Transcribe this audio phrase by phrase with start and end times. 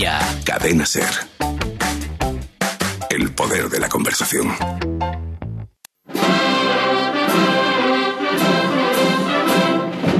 [0.00, 0.18] Sevilla.
[0.46, 1.04] Cadena Ser.
[3.10, 4.48] El poder de la conversación.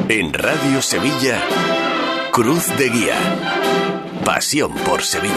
[0.09, 1.41] En Radio Sevilla,
[2.31, 3.17] Cruz de Guía.
[4.23, 5.33] Pasión por Sevilla.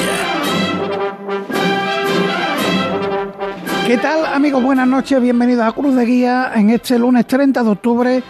[3.88, 4.62] ¿Qué tal amigos?
[4.62, 8.23] Buenas noches, bienvenidos a Cruz de Guía en este lunes 30 de octubre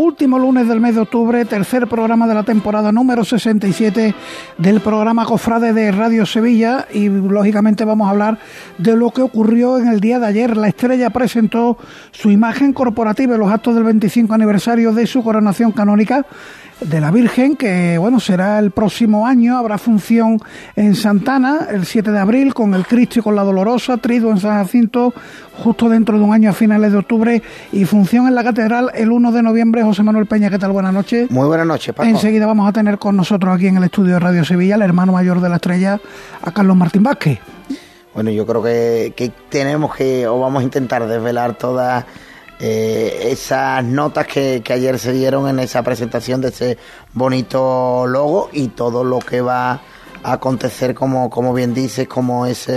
[0.00, 4.14] Último lunes del mes de octubre, tercer programa de la temporada número 67
[4.56, 8.38] del programa Cofrade de Radio Sevilla y lógicamente vamos a hablar
[8.78, 10.56] de lo que ocurrió en el día de ayer.
[10.56, 11.76] La estrella presentó
[12.12, 16.24] su imagen corporativa en los actos del 25 aniversario de su coronación canónica
[16.80, 20.40] de la Virgen, que bueno, será el próximo año, habrá función
[20.76, 24.38] en Santana el 7 de abril con el Cristo y con la Dolorosa, trido en
[24.38, 25.12] San Jacinto,
[25.62, 29.12] justo dentro de un año a finales de octubre, y función en la Catedral el
[29.12, 29.82] 1 de noviembre.
[29.82, 30.72] José Manuel Peña, ¿qué tal?
[30.72, 31.30] Buenas noches.
[31.30, 32.08] Muy buenas noches, Paco.
[32.08, 35.12] Enseguida vamos a tener con nosotros aquí en el estudio de Radio Sevilla, el hermano
[35.12, 36.00] mayor de la estrella,
[36.42, 37.38] a Carlos Martín Vázquez.
[38.14, 42.04] Bueno, yo creo que, que tenemos que, o vamos a intentar desvelar todas
[42.60, 46.78] eh, esas notas que, que, ayer se dieron en esa presentación de ese
[47.14, 49.80] bonito logo y todo lo que va
[50.22, 52.72] a acontecer, como, como bien dices, como esa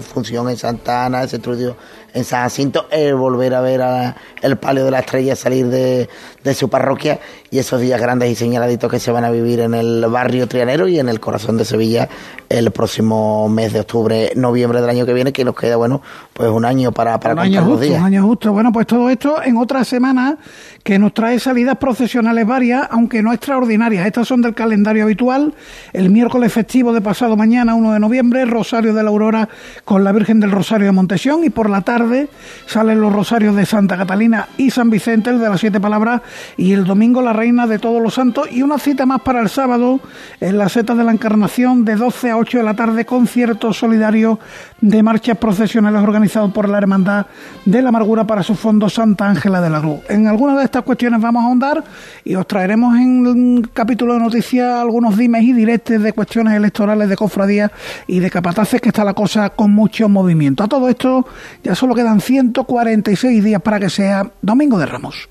[0.00, 1.76] función en Santana, ese estudio
[2.14, 6.08] en San Jacinto, el volver a ver a el palio de la estrella salir de,
[6.42, 9.74] de, su parroquia y esos días grandes y señaladitos que se van a vivir en
[9.74, 12.08] el barrio Trianero y en el corazón de Sevilla
[12.48, 16.02] el próximo mes de octubre, noviembre del año que viene, que nos queda, bueno,
[16.32, 18.00] pues un año para, para un año justo, los días.
[18.00, 18.52] Un año justo.
[18.52, 20.38] Bueno, pues todo esto en otra semana
[20.82, 24.06] que nos trae salidas procesionales varias, aunque no extraordinarias.
[24.06, 25.54] Estas son del calendario habitual.
[25.92, 29.48] El miércoles festivo de pasado mañana, 1 de noviembre, Rosario de la Aurora
[29.84, 32.28] con la Virgen del Rosario de Montesión y por la tarde
[32.66, 36.22] salen los rosarios de Santa Catalina y San Vicente, el de las siete palabras,
[36.56, 39.48] y el domingo la Reina de todos los santos y una cita más para el
[39.48, 40.00] sábado
[40.40, 44.38] en la Seta de la Encarnación de 12 a 8 de la tarde, concierto solidario
[44.80, 47.26] de marchas procesionales organizado por la Hermandad
[47.64, 50.00] de la Amargura para su fondo Santa Ángela de la Cruz.
[50.08, 51.82] En algunas de estas cuestiones vamos a ahondar
[52.24, 57.08] y os traeremos en un capítulo de noticias algunos dimes y directes de cuestiones electorales
[57.08, 57.72] de cofradías
[58.06, 60.62] y de capataces que está la cosa con mucho movimiento.
[60.62, 61.26] A todo esto
[61.64, 65.28] ya solo quedan 146 días para que sea Domingo de Ramos.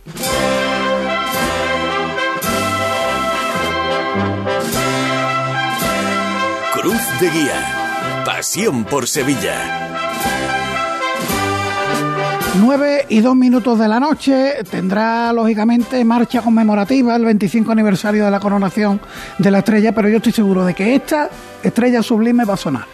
[6.73, 8.23] Cruz de Guía.
[8.25, 10.00] Pasión por Sevilla.
[12.59, 18.31] 9 y 2 minutos de la noche tendrá lógicamente marcha conmemorativa el 25 aniversario de
[18.31, 18.99] la coronación
[19.37, 21.29] de la estrella, pero yo estoy seguro de que esta
[21.63, 22.85] estrella sublime va a sonar.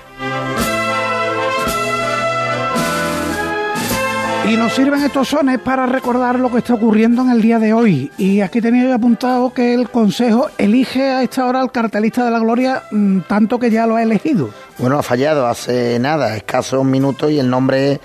[4.48, 7.74] Y nos sirven estos sones para recordar lo que está ocurriendo en el día de
[7.74, 8.12] hoy.
[8.18, 12.40] Y aquí tenía apuntado que el Consejo elige a esta hora al cartelista de la
[12.40, 14.52] Gloria, mmm, tanto que ya lo ha elegido.
[14.78, 18.00] Bueno, ha fallado hace nada, escasos minutos, y el nombre es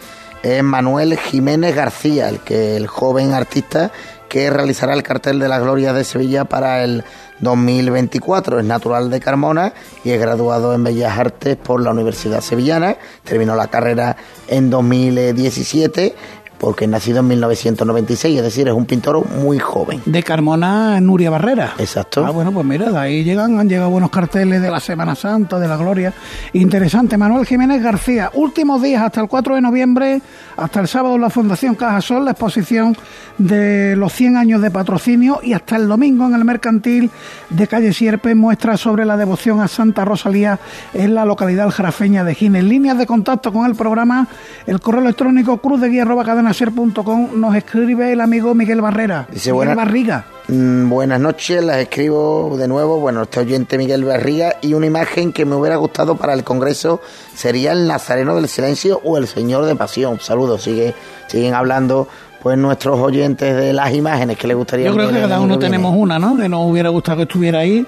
[0.62, 3.92] Manuel Jiménez García, el que el joven artista
[4.32, 7.04] que realizará el cartel de la Gloria de Sevilla para el
[7.41, 8.60] 2024.
[8.60, 12.97] Es natural de Carmona y es graduado en Bellas Artes por la Universidad Sevillana.
[13.25, 14.16] Terminó la carrera
[14.48, 16.14] en 2017
[16.62, 20.00] porque nacido en 1996, es decir, es un pintor muy joven.
[20.06, 21.75] De Carmona, Nuria Barrera.
[21.77, 22.25] Exacto.
[22.25, 25.59] Ah, bueno, pues mira, de ahí llegan, han llegado buenos carteles de la Semana Santa,
[25.59, 26.15] de la Gloria.
[26.53, 27.19] Interesante.
[27.19, 30.23] Manuel Jiménez García, últimos días hasta el 4 de noviembre,
[30.56, 32.97] hasta el sábado en la Fundación Cajasol, la exposición
[33.39, 37.11] de los 100 años de patrocinio y hasta el domingo en el Mercantil
[37.50, 40.61] de Calle Sierpe muestra sobre la devoción a Santa Rosalía
[40.94, 42.62] en la localidad jarafeña de Gines.
[42.62, 44.29] Líneas de contacto con el programa,
[44.67, 46.05] el correo electrónico cruz de guía
[46.52, 49.26] ser.com nos escribe el amigo Miguel Barrera.
[49.30, 50.24] Dice, Miguel buena, Barriga.
[50.48, 52.98] Mm, buenas noches, las escribo de nuevo.
[52.98, 57.00] Bueno, este oyente Miguel Barriga y una imagen que me hubiera gustado para el Congreso
[57.34, 60.20] sería el Nazareno del Silencio o el Señor de Pasión.
[60.20, 60.94] Saludos, sigue,
[61.28, 62.08] siguen hablando
[62.42, 65.94] pues nuestros oyentes de las imágenes que les gustaría Yo creo que cada uno tenemos
[65.96, 66.36] una, ¿no?
[66.36, 67.86] Que nos hubiera gustado que estuviera ahí.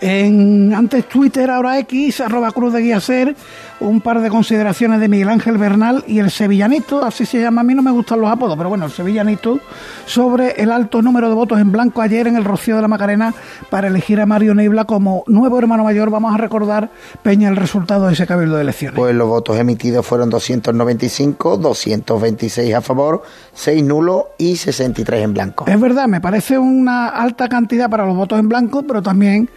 [0.00, 3.34] En, antes Twitter, ahora X, arroba Cruz de Guía Ser,
[3.80, 7.64] un par de consideraciones de Miguel Ángel Bernal y el Sevillanito, así se llama, a
[7.64, 9.60] mí no me gustan los apodos, pero bueno, el Sevillanito,
[10.06, 13.34] sobre el alto número de votos en blanco ayer en el Rocío de la Macarena
[13.70, 16.10] para elegir a Mario Neibla como nuevo hermano mayor.
[16.10, 16.90] Vamos a recordar,
[17.22, 18.96] Peña, el resultado de ese cabildo de elecciones.
[18.96, 23.22] Pues los votos emitidos fueron 295, 226 a favor,
[23.54, 25.66] 6 nulos y 63 en blanco.
[25.66, 29.50] Es verdad, me parece una alta cantidad para los votos en blanco, pero también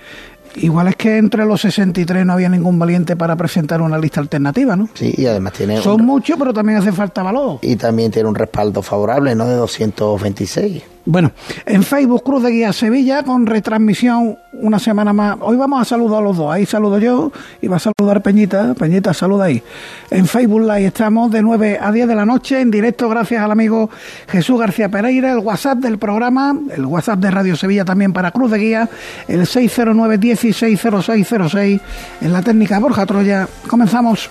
[0.56, 4.76] Igual es que entre los 63 no había ningún valiente para presentar una lista alternativa,
[4.76, 4.90] ¿no?
[4.94, 5.82] Sí, y además tiene...
[5.82, 6.08] Son un...
[6.08, 7.60] muchos, pero también hace falta valor.
[7.62, 9.48] Y también tiene un respaldo favorable, ¿no?
[9.48, 10.84] De 226.
[11.12, 11.32] Bueno,
[11.66, 15.38] en Facebook Cruz de Guía Sevilla con retransmisión una semana más.
[15.42, 16.54] Hoy vamos a saludar a los dos.
[16.54, 18.76] Ahí saludo yo y va a saludar Peñita.
[18.76, 19.64] Peñita, saluda ahí.
[20.12, 23.50] En Facebook Live estamos de 9 a 10 de la noche en directo gracias al
[23.50, 23.90] amigo
[24.28, 25.32] Jesús García Pereira.
[25.32, 28.88] El WhatsApp del programa, el WhatsApp de Radio Sevilla también para Cruz de Guía,
[29.28, 31.82] el 609 160606
[32.22, 33.48] en la técnica Borja Troya.
[33.68, 34.30] Comenzamos.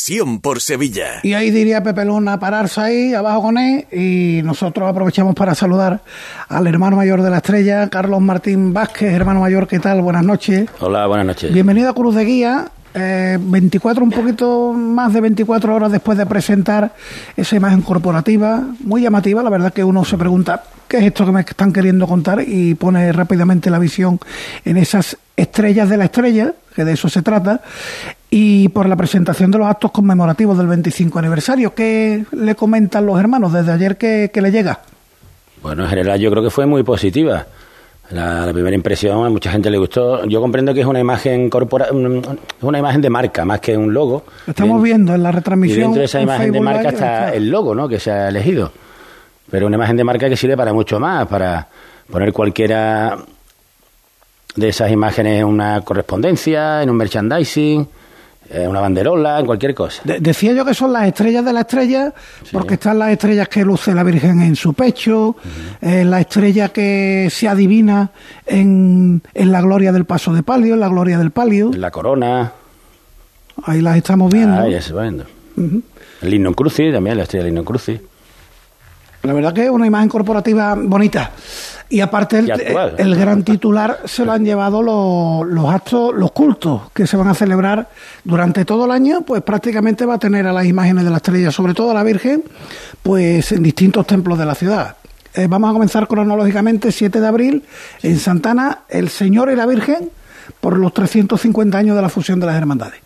[0.00, 1.20] Pasión por Sevilla.
[1.22, 6.00] Y ahí diría Pepe Luna pararse ahí, abajo con él, y nosotros aprovechamos para saludar
[6.48, 10.00] al hermano mayor de la estrella, Carlos Martín Vázquez, hermano mayor, ¿qué tal?
[10.00, 10.70] Buenas noches.
[10.80, 11.52] Hola, buenas noches.
[11.52, 12.70] Bienvenido a Cruz de Guía.
[12.94, 16.94] Eh, 24, un poquito más de 24 horas después de presentar
[17.36, 21.30] esa imagen corporativa, muy llamativa, la verdad que uno se pregunta, ¿qué es esto que
[21.30, 22.42] me están queriendo contar?
[22.44, 24.18] Y pone rápidamente la visión
[24.64, 27.60] en esas estrellas de la estrella, que de eso se trata,
[28.30, 31.74] y por la presentación de los actos conmemorativos del 25 aniversario.
[31.74, 34.80] ¿Qué le comentan los hermanos desde ayer que, que le llega?
[35.62, 37.46] Bueno, en general yo creo que fue muy positiva.
[38.10, 40.24] La, la, primera impresión a mucha gente le gustó.
[40.26, 41.92] Yo comprendo que es una imagen corpora, es
[42.62, 44.24] una imagen de marca más que un logo.
[44.46, 45.78] Lo estamos viendo en la retransmisión.
[45.78, 47.88] Y dentro de esa en imagen de marca está el logo, ¿no?
[47.88, 48.72] Que se ha elegido.
[49.50, 51.68] Pero una imagen de marca que sirve para mucho más, para
[52.10, 53.16] poner cualquiera
[54.56, 57.88] de esas imágenes en una correspondencia, en un merchandising,
[58.68, 60.02] una banderola, en cualquier cosa.
[60.04, 62.12] De- decía yo que son las estrellas de la estrella,
[62.52, 65.36] porque están las estrellas que luce la Virgen en su pecho,
[65.80, 68.10] eh, la estrella que se adivina
[68.46, 71.70] en, en la gloria del paso de palio, en la gloria del palio.
[71.74, 72.52] La corona,
[73.64, 74.58] Ahí las estamos viendo.
[74.58, 75.24] ah, ya se va viendo.
[75.56, 78.00] El Lignum Crucis, también la estrella Lignum Crucis.
[79.22, 81.30] La verdad que es una imagen corporativa bonita.
[81.90, 82.94] Y aparte el, Y actual.
[82.98, 87.28] el gran titular se lo han llevado los, los actos, los cultos que se van
[87.28, 87.88] a celebrar
[88.22, 91.50] durante todo el año, pues prácticamente va a tener a las imágenes de la estrella,
[91.50, 92.44] sobre todo a la Virgen,
[93.02, 94.96] pues en distintos templos de la ciudad.
[95.34, 97.64] Eh, vamos a comenzar cronológicamente 7 de abril
[98.02, 100.10] en Santana, el Señor y la Virgen
[100.60, 103.00] por los 350 años de la fusión de las hermandades.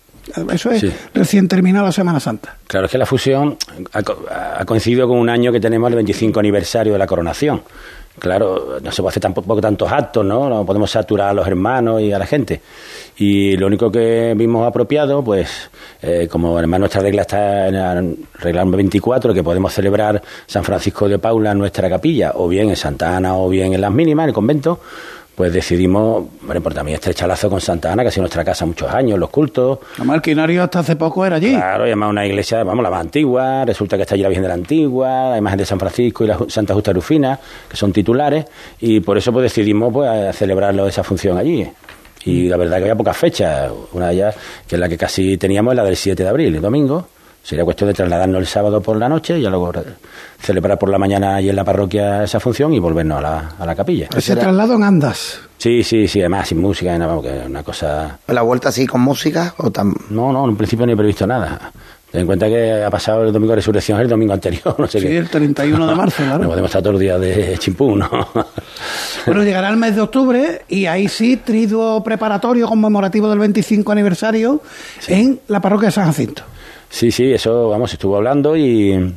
[0.52, 0.92] Eso es Sí.
[1.12, 2.56] recién terminada la Semana Santa.
[2.66, 3.56] Claro, es que la fusión
[3.92, 7.62] ha, ha coincidido con un año que tenemos el 25 aniversario de la coronación.
[8.16, 10.48] Claro, no se puede hacer tampoco tantos actos, ¿no?
[10.48, 12.60] No podemos saturar a los hermanos y a la gente.
[13.16, 15.68] Y lo único que vimos apropiado, pues,
[16.00, 18.02] eh, como además nuestra regla está en la
[18.38, 22.76] regla 24, que podemos celebrar San Francisco de Paula en nuestra capilla, o bien en
[22.76, 24.78] Santa Ana, o bien en las mínimas, en el convento,
[25.34, 28.64] pues decidimos, bueno, por también estrecha lazo con Santa Ana, que ha sido nuestra casa
[28.66, 31.54] muchos años, los cultos, Además, el quinario hasta hace poco era allí.
[31.54, 34.42] Claro, y además una iglesia, vamos, la más antigua, resulta que está allí la Virgen
[34.42, 37.38] de la Antigua, la imagen de San Francisco y la Santa Justa Rufina,
[37.68, 38.44] que son titulares,
[38.80, 41.68] y por eso pues decidimos pues a celebrarlo esa función allí.
[42.26, 44.36] Y la verdad que había pocas fechas, una de ellas,
[44.66, 47.08] que es la que casi teníamos, es la del 7 de abril, el domingo.
[47.44, 49.70] Sería cuestión de trasladarnos el sábado por la noche y ya luego
[50.40, 53.66] celebrar por la mañana allí en la parroquia esa función y volvernos a la, a
[53.66, 54.08] la capilla.
[54.16, 55.40] Ese traslado en andas.
[55.58, 58.86] Sí, sí, sí, además sin música, nada, vamos, que es una cosa ¿La vuelta así
[58.86, 59.92] con música o tan...
[60.08, 61.70] No, no, en principio no he previsto nada.
[62.10, 65.00] Ten en cuenta que ha pasado el domingo de resurrección el domingo anterior, no sé
[65.00, 65.18] Sí, qué.
[65.18, 66.44] el 31 de marzo, claro.
[66.44, 68.08] No podemos estar todos los días de chimpú, ¿no?
[69.26, 74.60] Bueno, llegará el mes de octubre y ahí sí, triduo preparatorio conmemorativo del 25 aniversario
[75.08, 76.42] en la parroquia de San Jacinto.
[76.94, 79.12] Sí, sí, eso, vamos, estuvo hablando y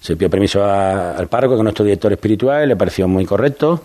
[0.00, 3.82] se pidió permiso a- al párroco, que es nuestro director espiritual, le pareció muy correcto.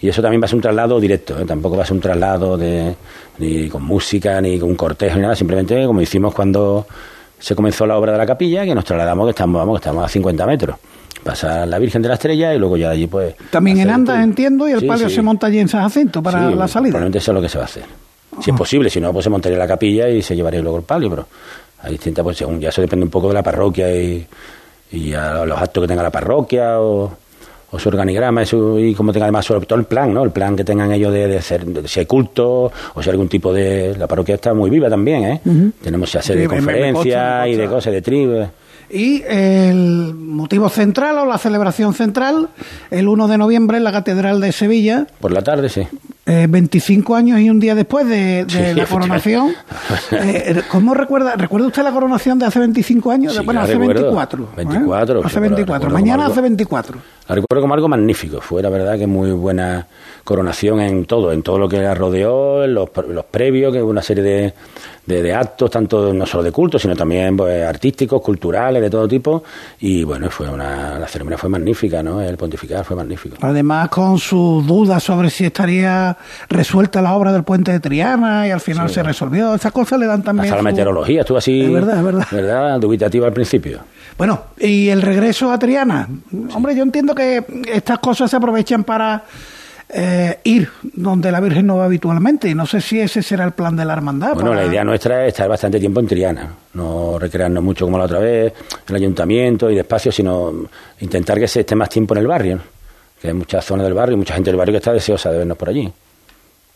[0.00, 1.44] Y eso también va a ser un traslado directo, ¿eh?
[1.46, 2.94] tampoco va a ser un traslado de,
[3.38, 6.86] ni con música, ni con un cortejo, ni nada, simplemente como hicimos cuando
[7.38, 10.04] se comenzó la obra de la capilla, que nos trasladamos, que estamos, vamos, que estamos
[10.04, 10.76] a 50 metros.
[11.22, 13.34] Pasa la Virgen de la Estrella y luego ya allí pues...
[13.50, 15.14] También en Andas, entiendo, y el Sí, palio sí.
[15.14, 16.90] se monta allí en San Jacinto para Sí, la salida.
[16.90, 17.84] Probablemente eso es lo que se va a hacer.
[18.42, 20.82] Si es posible, si no, pues se montaría la capilla y se llevaría luego el
[20.84, 21.26] palio, pero
[21.84, 24.26] hay distintas, pues según ya eso depende un poco de la parroquia y,
[24.92, 27.12] y a los actos que tenga la parroquia o,
[27.70, 30.22] o su organigrama y, su- y como tenga además sobre todo el plan, ¿no?
[30.22, 33.12] El plan que tengan ellos de, de hacer, de si hay culto o si hay
[33.12, 33.96] algún tipo de...
[33.98, 35.40] La parroquia está muy viva también, ¿eh?
[35.82, 38.46] Tenemos ya serie de me- me- me conferencias y de cosas, de tribus.
[38.90, 42.50] Y el motivo central o la celebración central,
[42.90, 45.86] el 1 de noviembre en la Catedral de Sevilla, Por la tarde, sí.
[46.26, 49.52] Eh, 25 años y un día después de, de Sí, la coronación.
[50.12, 51.36] Eh, ¿Cómo recuerda?
[51.36, 53.34] ¿Recuerda usted la coronación de hace 25 años?
[53.34, 54.02] Sí, bueno, hace recuerdo.
[54.02, 54.44] 24.
[54.44, 54.46] ¿eh?
[54.56, 55.74] 24, Hace sí, pero la 24.
[55.88, 56.98] recuerdo Mañana algo- hace 24.
[57.28, 58.40] La recuerdo como algo magnífico.
[58.40, 59.86] Fue la verdad que muy buena
[60.24, 63.90] coronación en todo, en todo lo que la rodeó, en los, los previos, que hubo
[63.90, 64.54] una serie de,
[65.06, 69.06] de- de actos, tanto no solo de culto, sino también pues, artísticos, culturales, de todo
[69.06, 69.42] tipo.
[69.80, 72.20] Y bueno, fue una, la ceremonia fue magnífica, ¿no?
[72.20, 73.36] El pontificar fue magnífico.
[73.40, 76.16] Además, con sus dudas sobre si estaría
[76.48, 79.54] resuelta la obra del puente de Triana y al final se resolvió.
[79.54, 80.46] Esas cosas le dan también.
[80.46, 82.26] Hasta la meteorología estuvo así, Es verdad, es verdad.
[82.30, 82.80] ¿verdad?
[82.80, 83.80] Dubitativa al principio.
[84.16, 86.08] Bueno, y el regreso a Triana.
[86.54, 89.24] Hombre, yo entiendo que estas cosas se aprovechan para
[89.88, 92.48] eh, ir donde la Virgen no va habitualmente.
[92.48, 94.34] Y no sé si ese será el plan de la hermandad.
[94.34, 97.98] Bueno, para- la idea nuestra es estar bastante tiempo en Triana, no recrearnos mucho como
[97.98, 100.52] la otra vez, en el ayuntamiento y despacio, sino
[101.00, 102.62] intentar que se esté más tiempo en el barrio, ¿no?
[103.20, 105.56] que hay muchas zonas del barrio, mucha gente del barrio que está deseosa de vernos
[105.56, 105.90] por allí.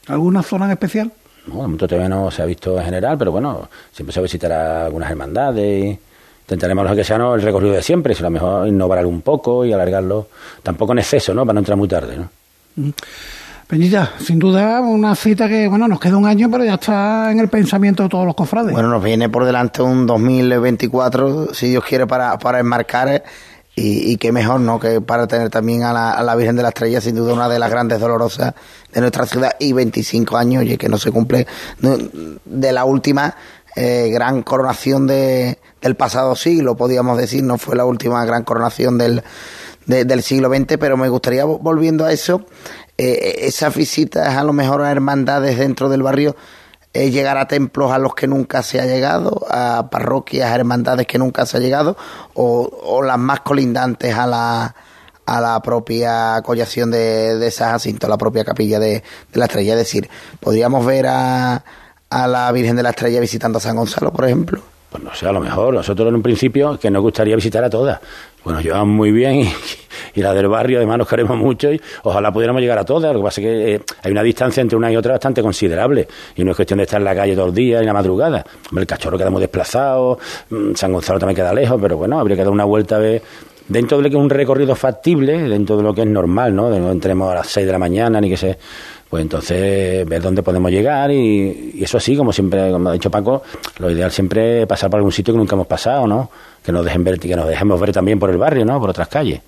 [0.08, 1.12] ¿Alguna zona en especial?
[1.46, 1.54] ¿no?
[1.54, 5.10] De momento todavía no se ha visto en general, pero bueno, siempre se visitará algunas
[5.10, 5.84] hermandades.
[5.84, 5.98] y
[6.42, 9.20] Intentaremos lo que sea no el recorrido de siempre, sino a lo mejor innovar un
[9.20, 10.28] poco y alargarlo,
[10.62, 11.42] tampoco en exceso, ¿no?
[11.44, 12.30] Para no entrar muy tarde, ¿no?
[13.68, 17.38] Peñita, sin duda una cita que, bueno, nos queda un año, pero ya está en
[17.38, 18.72] el pensamiento de todos los cofrades.
[18.72, 23.22] Bueno, nos viene por delante un 2024, si Dios quiere, para, para enmarcar.
[23.80, 24.80] Y, qué mejor, ¿no?
[24.80, 27.48] Que para tener también a la, a la Virgen de la Estrella, sin duda una
[27.48, 28.54] de las grandes dolorosas
[28.92, 29.52] de nuestra ciudad.
[29.60, 31.46] Y 25 años, oye, que no se cumple
[32.44, 33.36] de la última
[33.76, 37.44] eh, gran coronación de, del pasado siglo, podríamos decir.
[37.44, 39.22] No fue la última gran coronación del,
[39.88, 42.42] de- del siglo XX, pero me gustaría, vo- volviendo a eso,
[42.96, 46.36] eh, esas visitas a lo mejor a hermandades dentro del barrio
[46.94, 51.06] eh, llegar a templos a los que nunca se ha llegado, a parroquias, a hermandades
[51.06, 51.96] que nunca se ha llegado,
[52.34, 54.74] o, o las más colindantes a la,
[55.26, 58.94] a la propia collación de, de San Jacinto, la propia capilla de,
[59.32, 59.74] de la estrella.
[59.74, 60.08] Es decir,
[60.40, 61.62] podríamos ver a,
[62.08, 64.62] a la Virgen de la Estrella visitando a San Gonzalo, por ejemplo.
[64.90, 65.74] Pues no sé, a lo mejor.
[65.74, 68.00] Nosotros en un principio que nos gustaría visitar a todas.
[68.48, 69.42] Bueno, llevamos muy bien
[70.14, 73.12] y, las del barrio además nos queremos mucho y ojalá pudiéramos llegar a todas.
[73.12, 76.08] Lo que pasa es que eh, hay una distancia entre una y otra bastante considerable
[76.34, 77.92] y no es cuestión de estar en la calle todos los días y en la
[77.92, 78.42] madrugada.
[78.74, 82.44] El cachorro queda muy desplazado, mm, San Gonzalo también queda lejos, pero bueno, habría que
[82.44, 83.22] dar una vuelta a ver
[83.68, 86.70] dentro de lo que es un recorrido factible, dentro de lo que es normal, ¿no?
[86.70, 88.58] De no entremos a las 6 de la mañana ni que se...
[89.08, 93.42] Pues entonces ver dónde podemos llegar y, eso sí, como siempre, como ha dicho Paco,
[93.78, 96.30] lo ideal siempre es pasar por algún sitio que nunca hemos pasado, ¿no?
[96.62, 98.78] Que nos dejen ver, que nos dejemos ver también por el barrio, ¿no?
[98.78, 99.40] Por otras calles.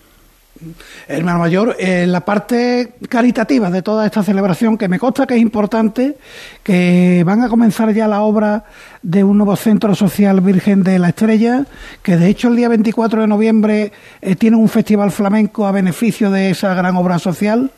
[1.09, 5.41] Hermano Mayor, eh, la parte caritativa de toda esta celebración, que me consta que es
[5.41, 6.17] importante,
[6.63, 8.65] que van a comenzar ya la obra
[9.03, 11.65] de un nuevo centro social Virgen de la Estrella,
[12.03, 16.31] que de hecho el día 24 de noviembre eh, tiene un festival flamenco a beneficio
[16.31, 17.71] de esa gran obra social.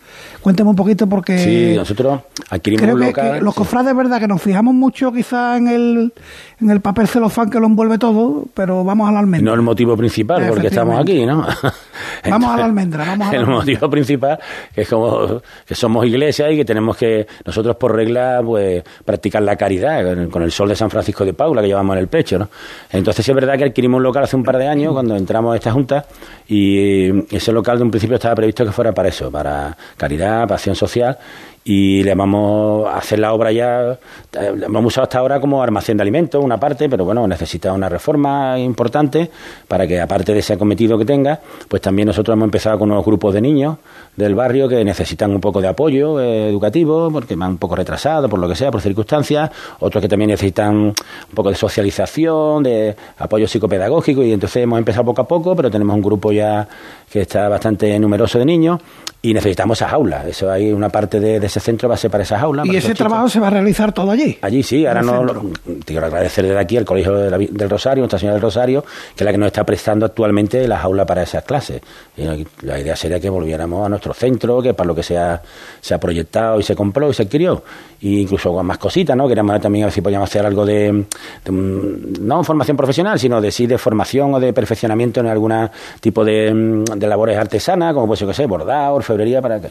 [0.43, 1.39] Cuénteme un poquito porque...
[1.39, 3.33] sí, nosotros adquirimos Creo un que, local.
[3.39, 3.59] que los sí.
[3.59, 6.13] cofrades, verdad, que nos fijamos mucho quizá en el,
[6.61, 9.51] en el papel celofán que lo envuelve todo, pero vamos a la almendra.
[9.51, 11.47] No el motivo principal, porque estamos aquí, ¿no?
[12.29, 13.61] Vamos a la almendra, vamos a la El almendra.
[13.61, 14.39] motivo principal
[14.75, 19.43] que es como que somos iglesia y que tenemos que nosotros por regla pues practicar
[19.43, 22.39] la caridad con el sol de San Francisco de Paula que llevamos en el pecho,
[22.39, 22.49] ¿no?
[22.91, 25.53] Entonces sí es verdad que adquirimos un local hace un par de años cuando entramos
[25.53, 26.07] a esta junta
[26.49, 30.55] y ese local de un principio estaba previsto que fuera para eso, para caridad, para
[30.55, 31.19] acción social
[31.65, 33.93] y le vamos a hacer la obra ya,
[34.33, 37.73] eh, lo hemos usado hasta ahora como almacén de alimentos, una parte, pero bueno, necesita
[37.73, 39.31] una reforma importante
[39.69, 43.05] para que aparte de ese acometido que tenga, pues también nosotros hemos empezado con unos
[43.05, 43.77] grupos de niños
[44.17, 48.29] del barrio que necesitan un poco de apoyo eh, educativo, porque van un poco retrasados,
[48.29, 50.95] por lo que sea, por circunstancias, otros que también necesitan un
[51.35, 55.95] poco de socialización, de apoyo psicopedagógico, y entonces hemos empezado poco a poco, pero tenemos
[55.95, 56.67] un grupo ya
[57.11, 58.81] que está bastante numeroso de niños
[59.23, 60.27] y necesitamos esas aulas.
[60.27, 62.65] Eso hay una parte de, de ese centro va a ser para esas aulas.
[62.67, 64.39] Y ese trabajo se va a realizar todo allí.
[64.41, 65.19] Allí sí, ahora no.
[65.19, 65.51] centro.
[65.65, 68.83] Te quiero agradecer desde aquí al Colegio de la del Rosario, Nuestra Señora del Rosario,
[69.15, 71.83] que es la que nos está prestando actualmente las aulas para esas clases.
[72.17, 72.25] Y
[72.63, 75.43] la idea sería que volviéramos a nuestro centro, que para lo que se ha,
[75.81, 77.63] se ha proyectado y se compró y se adquirió.
[78.03, 79.29] E incluso con más cositas, ¿no?
[79.29, 81.05] Queríamos también a ver si podíamos hacer algo de,
[81.45, 85.53] de no formación profesional, sino de sí de formación o de perfeccionamiento en algún
[86.01, 89.69] tipo de, mm, de labores artesanas, como pues yo que sé, bordado, orfebrería, para que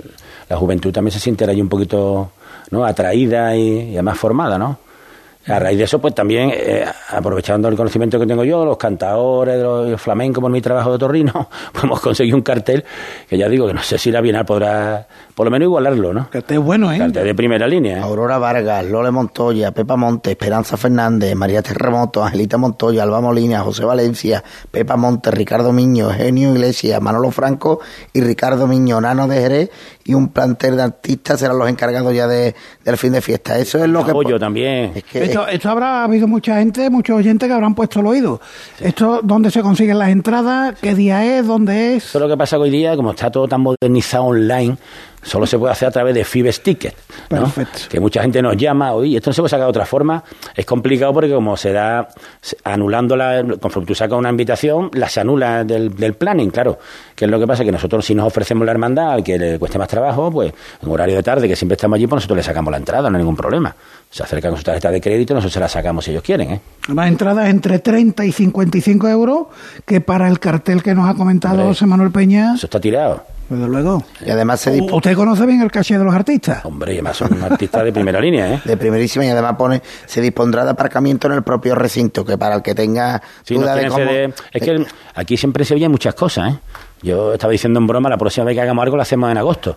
[0.50, 2.32] la juventud también se sintiera ahí un poquito
[2.86, 4.78] atraída y, y además formada, ¿no?
[5.48, 9.60] A raíz de eso, pues también, eh, aprovechando el conocimiento que tengo yo, los cantadores,
[9.60, 12.86] los flamencos por mi trabajo de torrino, pues hemos conseguido un cartel
[13.28, 16.30] que ya digo que no sé si la Bienal podrá por lo menos igualarlo, ¿no?
[16.30, 16.98] Cartel bueno, ¿eh?
[16.98, 17.98] Cartel de primera línea.
[17.98, 18.02] ¿eh?
[18.02, 23.86] Aurora Vargas, Lole Montoya, Pepa Monte, Esperanza Fernández, María Terremoto, Angelita Montoya, Alba Molina, José
[23.86, 27.80] Valencia, Pepa Monte, Ricardo Miño, Eugenio Iglesias, Manolo Franco
[28.14, 29.70] y Ricardo Miño, Nano de Jerez
[30.04, 33.58] y un plantel de artistas serán los encargados ya de, del fin de fiesta.
[33.58, 34.12] Eso es lo que...
[34.12, 34.92] Apoyo también.
[34.96, 38.42] Es que, Esto, esto habrá habido mucha gente, muchos oyentes que habrán puesto el oído.
[38.80, 40.76] Esto, ¿dónde se consiguen las entradas?
[40.82, 41.46] ¿Qué día es?
[41.46, 42.06] ¿Dónde es?
[42.06, 44.78] Eso es lo que pasa que hoy día, como está todo tan modernizado online,
[45.24, 46.96] solo se puede hacer a través de Fibes Ticket.
[47.30, 47.42] ¿no?
[47.42, 47.80] Perfecto.
[47.90, 50.24] Que mucha gente nos llama, oye, esto no se puede sacar de otra forma.
[50.56, 52.08] Es complicado porque como se da,
[52.42, 56.80] se- anulando la, conforme tú sacas una invitación, las anula del, del planning, claro.
[57.16, 59.60] Que es lo que pasa que nosotros si nos ofrecemos la hermandad al que le
[59.60, 60.52] cueste más trabajo, pues
[60.82, 63.18] en horario de tarde, que siempre estamos allí, pues nosotros le sacamos la entrada, no
[63.18, 63.76] hay ningún problema.
[64.10, 66.52] Se acerca con su tarjeta de crédito y nosotros se la sacamos si ellos quieren,
[66.52, 66.62] ¿eh?
[66.94, 69.48] Las entradas entre 30 y 55 euros,
[69.86, 71.68] que para el cartel que nos ha comentado Hombre.
[71.70, 73.24] José Manuel Peña, Eso está tirado.
[73.52, 74.04] Desde luego.
[74.26, 76.64] y además se ¿Usted conoce bien el caché de los artistas?
[76.66, 78.62] Hombre, y además son artistas de primera línea, ¿eh?
[78.64, 82.56] de primerísima y además pone se dispondrá de aparcamiento en el propio recinto que para
[82.56, 85.92] el que tenga Sí, no duda de tienen cómo Es que aquí siempre se oyen
[85.92, 86.60] muchas cosas, ¿eh?
[87.02, 89.76] Yo estaba diciendo en broma, la próxima vez que hagamos algo lo hacemos en agosto.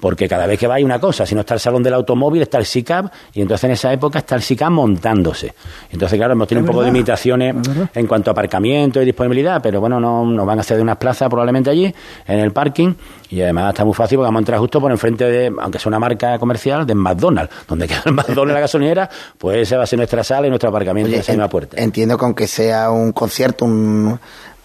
[0.00, 1.24] Porque cada vez que va hay una cosa.
[1.24, 3.06] Si no está el salón del automóvil, está el SICAP.
[3.32, 5.54] Y entonces en esa época está el SICAP montándose.
[5.92, 7.54] Entonces, claro, hemos tenido un poco de limitaciones
[7.94, 9.62] en cuanto a aparcamiento y disponibilidad.
[9.62, 11.94] Pero bueno, no, nos van a hacer unas plazas probablemente allí,
[12.26, 12.92] en el parking.
[13.30, 15.88] Y además está muy fácil porque vamos a entrar justo por enfrente de, aunque sea
[15.90, 17.54] una marca comercial, de McDonald's.
[17.68, 20.68] Donde queda el McDonald's la gasolinera, pues esa va a ser nuestra sala y nuestro
[20.70, 21.76] aparcamiento Oye, en esa misma en- puerta.
[21.80, 24.18] entiendo que aunque sea un concierto un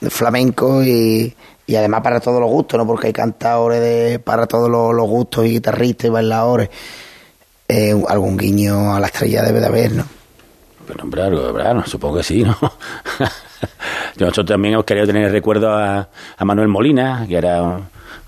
[0.09, 1.33] flamenco y,
[1.69, 5.45] y además para todos los gustos no porque hay cantadores de, para todos los, gustos
[5.45, 6.69] y guitarristas y bailadores.
[7.67, 10.03] Eh, algún guiño a la estrella debe de haber no
[10.87, 12.57] Pero hombre, algo, supongo que sí, ¿no?
[14.17, 16.07] Nosotros también hemos querido tener el recuerdo a
[16.43, 17.79] Manuel Molina, que era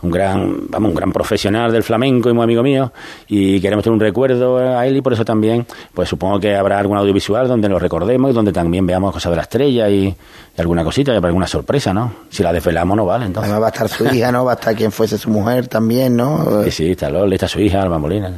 [0.01, 2.91] un gran, vamos, un gran profesional del flamenco y muy amigo mío,
[3.27, 6.79] y queremos tener un recuerdo a él y por eso también, pues supongo que habrá
[6.79, 10.15] algún audiovisual donde lo recordemos y donde también veamos cosas de la estrella y, y
[10.62, 12.12] alguna cosita, y habrá alguna sorpresa, ¿no?
[12.29, 13.51] Si la desvelamos no vale, entonces.
[13.51, 16.15] además va a estar su hija no va a estar quien fuese su mujer también
[16.15, 18.31] no Sí, sí, está Loli, está su hija, Alba Molina.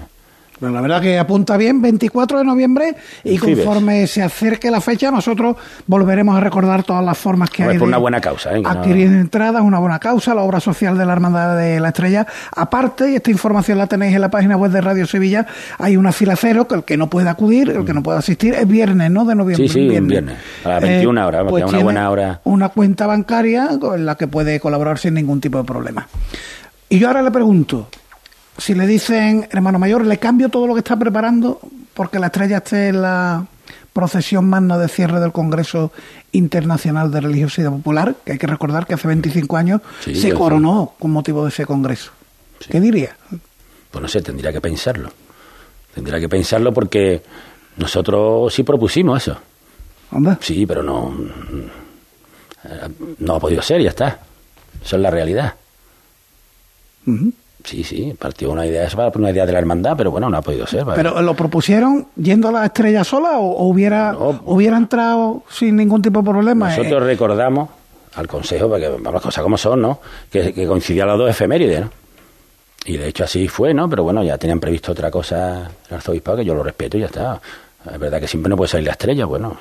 [0.60, 5.12] Pero la verdad que apunta bien, 24 de noviembre, y conforme se acerque la fecha,
[5.12, 5.58] nosotros
[5.88, 8.62] volveremos a recordar todas las formas que Hombre, hay por de una buena causa, ¿eh?
[8.62, 12.26] No- adquirir entradas, una buena causa, la obra social de la Hermandad de la Estrella.
[12.56, 15.46] Aparte, y esta información la tenéis en la página web de Radio Sevilla,
[15.80, 18.54] hay una fila cero, que el que no puede acudir, el que no puede asistir,
[18.54, 19.26] es viernes, ¿no?
[19.26, 19.68] De noviembre.
[19.68, 22.40] Sí, sí, un viernes, a las 21 horas, porque es una buena hora.
[22.46, 26.08] Una cuenta bancaria con la que puede colaborar sin ningún tipo de problema.
[26.90, 27.88] Y yo ahora le pregunto,
[28.58, 31.60] si le dicen, hermano mayor, le cambio todo lo que está preparando
[31.94, 33.46] porque la estrella esté en la
[33.94, 35.92] procesión magna de cierre del Congreso
[36.32, 40.34] Internacional de Religiosidad Popular, que hay que recordar que hace 25 años Sí, se sé.
[40.34, 42.12] coronó con motivo de ese Congreso.
[42.70, 43.16] ¿Qué diría?
[43.92, 45.10] Pues no sé, tendría que pensarlo.
[45.94, 47.22] Tendría que pensarlo porque
[47.78, 49.38] nosotros sí propusimos eso.
[50.12, 50.40] Anda.
[50.42, 51.14] Sí, pero no.
[52.64, 52.88] eh,
[53.20, 54.20] No ha podido ser, ya está.
[54.84, 55.54] Eso es la realidad.
[57.06, 57.32] Ujú.
[57.64, 60.68] Sí, sí, partió una idea, una idea de la hermandad, pero bueno, no ha podido
[60.68, 60.84] ser.
[60.84, 60.98] ¿vale?
[61.02, 64.42] Pero lo propusieron yendo a la estrella sola o, o hubiera No.
[64.46, 66.70] hubiera entrado sin ningún tipo de problema.
[66.70, 67.70] Nosotros Eh, recordamos
[68.16, 70.00] al Consejo, porque vamos, las cosas como son, ¿no?
[70.30, 71.90] Que, que coincidían las dos efemérides, ¿no?
[72.86, 73.90] Y de hecho así fue, ¿no?
[73.90, 77.06] Pero bueno, ya tenían previsto otra cosa el arzobispado, que yo lo respeto y ya
[77.06, 77.40] está.
[77.90, 79.56] Es verdad que siempre no puede salir la estrella, bueno.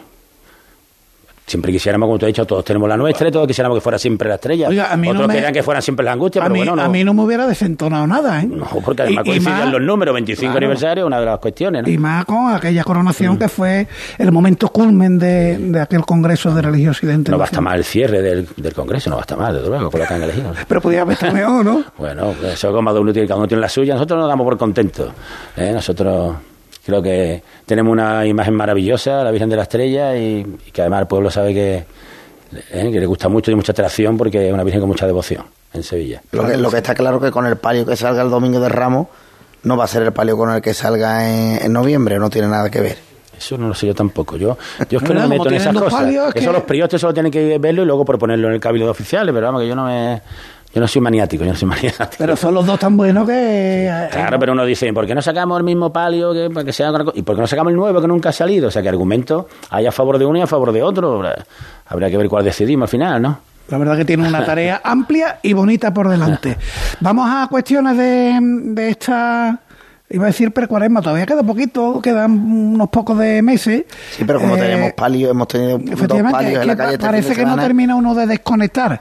[1.52, 3.98] Siempre quisiéramos, como te he dicho, todos tenemos la nuestra y todos quisiéramos que fuera
[3.98, 4.68] siempre la estrella.
[4.68, 6.60] Oiga, a mí no Otros me- querían que fueran siempre las angustias, a, pero mí,
[6.60, 6.82] bueno, no.
[6.82, 8.46] a mí no me hubiera desentonado nada, ¿eh?
[8.46, 10.56] No, porque además coincidían más- los números, 25 claro.
[10.64, 11.90] aniversario, una de las cuestiones, ¿no?
[11.90, 12.84] Y más con aquella Mm.
[12.84, 13.86] coronación que fue
[14.16, 17.38] el momento culmen de, de aquel Congreso de Religiosidad No Internacional.
[17.50, 20.14] basta más el cierre del, del Congreso, no basta más, desde luego, con lo que
[20.14, 20.52] han elegido.
[20.66, 21.84] Pero podía haber estado mejor, ¿no?
[21.98, 24.56] Bueno, pues eso como uno tiene, cada uno tiene la suya, nosotros nos damos por
[24.56, 25.12] contentos.
[25.56, 25.70] ¿eh?
[25.74, 26.34] Nosotros
[26.84, 31.02] creo que tenemos una imagen maravillosa, la Virgen de la Estrella, y, y que además
[31.02, 31.74] el pueblo sabe que,
[32.72, 32.90] ¿eh?
[32.92, 35.82] que le gusta mucho y mucha atracción porque es una Virgen con mucha devoción en
[35.82, 36.22] Sevilla.
[36.32, 38.68] Lo que, lo que está claro que con el palio que salga el domingo de
[38.68, 39.06] Ramos
[39.62, 42.48] no va a ser el palio con el que salga en, en noviembre, no tiene
[42.48, 42.96] nada que ver.
[43.38, 44.36] Eso no lo sé yo tampoco.
[44.36, 44.56] Yo,
[44.88, 45.92] yo es que no me meto en esas cosas.
[46.00, 48.60] palios, es Eso que- los priostes solo tienen que verlo y luego proponerlo en el
[48.60, 50.20] cabildo de oficiales, pero vamos, que yo no me...
[50.74, 52.06] Yo no soy maniático, yo no soy maniático.
[52.18, 53.86] Pero son los dos tan buenos que...
[53.88, 56.72] eh, Claro, pero uno dice, ¿por qué no sacamos el mismo palio que, para que
[56.72, 56.90] sea?
[57.14, 58.68] ¿Y por qué no sacamos el nuevo que nunca ha salido?
[58.68, 61.22] O sea, que argumento hay a favor de uno y a favor de otro.
[61.86, 63.38] Habrá que ver cuál decidimos al final, ¿no?
[63.68, 66.58] La verdad que tiene una tarea amplia y bonita por delante.
[67.00, 69.60] Vamos a cuestiones de, de esta
[70.12, 73.84] iba a decir precuaresma, todavía queda poquito, quedan unos pocos de meses.
[74.10, 76.92] Sí, pero como Eh, tenemos palio, hemos tenido dos Efectivamente, palios en la que calle.
[76.94, 79.00] este parece que no termina uno de desconectar.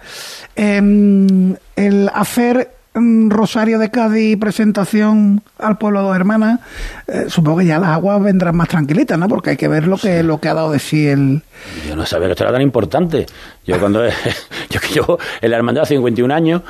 [0.56, 6.60] Em, el hacer mm, Rosario de Cádiz presentación al pueblo de dos hermanas,
[7.08, 9.28] eh, supongo que ya las aguas vendrán más tranquilitas, ¿no?
[9.30, 11.42] Porque hay que ver lo que lo que ha dado de sí el...
[11.88, 13.26] Yo no sabía que esto era tan importante.
[13.66, 14.04] Yo cuando
[14.70, 16.62] yo que yo en la hermandad hace 51 años,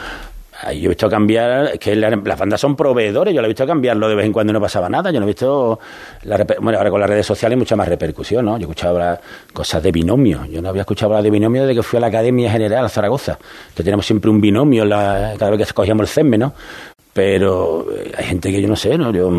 [0.74, 4.08] yo he visto cambiar, que la- las bandas son proveedores, yo lo he visto cambiarlo
[4.08, 5.80] de vez en cuando y no pasaba nada, yo no he visto,
[6.24, 8.58] la bueno, ahora con las redes sociales hay mucha más repercusión, ¿no?
[8.58, 9.22] Yo escuchaba hablar
[9.54, 12.08] cosas de binomio, yo no había escuchado hablar de binomio desde que fui a la
[12.08, 13.38] Academia General a Zaragoza,
[13.76, 16.54] que tenemos siempre un binomio la- cada vez que escogíamos el CESME, ¿no?
[17.14, 19.12] Pero eh, hay gente que yo no sé, ¿no?
[19.12, 19.30] Yo,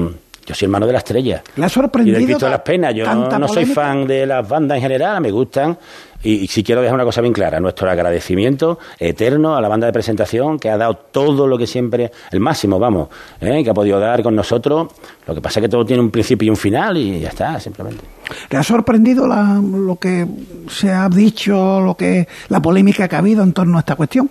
[0.45, 1.43] yo soy hermano de la estrella.
[1.57, 4.27] Le ha Y sorprendido del Cristo de las Penas, yo no, no soy fan de
[4.27, 5.79] las bandas en general, me gustan.
[6.25, 9.87] Y, y sí quiero dejar una cosa bien clara, nuestro agradecimiento eterno a la banda
[9.87, 13.09] de presentación que ha dado todo lo que siempre, el máximo, vamos,
[13.41, 13.63] ¿eh?
[13.65, 14.89] que ha podido dar con nosotros.
[15.27, 17.59] Lo que pasa es que todo tiene un principio y un final y ya está,
[17.59, 18.05] simplemente.
[18.51, 20.27] ¿Le ha sorprendido la- lo que
[20.71, 24.31] se ha dicho, lo que la polémica que ha habido en torno a esta cuestión?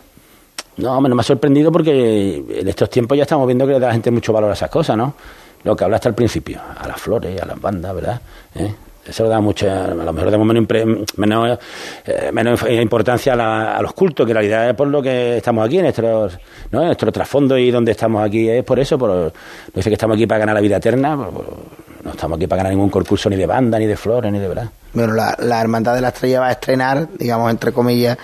[0.77, 3.79] No, hombre, no me ha sorprendido porque en estos tiempos ya estamos viendo que le
[3.79, 5.13] da la gente mucho valor a esas cosas, ¿no?
[5.63, 8.21] Lo que habla hasta el principio, a las flores, a las bandas, ¿verdad?
[8.55, 8.73] ¿Eh?
[9.05, 10.67] Eso da mucha, a lo mejor damos menos,
[11.17, 11.59] menos,
[12.05, 15.37] eh, menos importancia a, la- a los cultos, que en realidad es por lo que
[15.37, 16.37] estamos aquí, en nuestros,
[16.71, 16.81] ¿no?
[16.81, 19.31] en nuestro trasfondo y donde estamos aquí es por eso, por, no
[19.73, 22.73] dice que estamos aquí para ganar la vida eterna, por- no estamos aquí para ganar
[22.73, 24.69] ningún concurso ni de banda, ni de flores, ni de verdad.
[24.93, 28.17] Bueno, la, la Hermandad de la Estrella va a estrenar, digamos, entre comillas,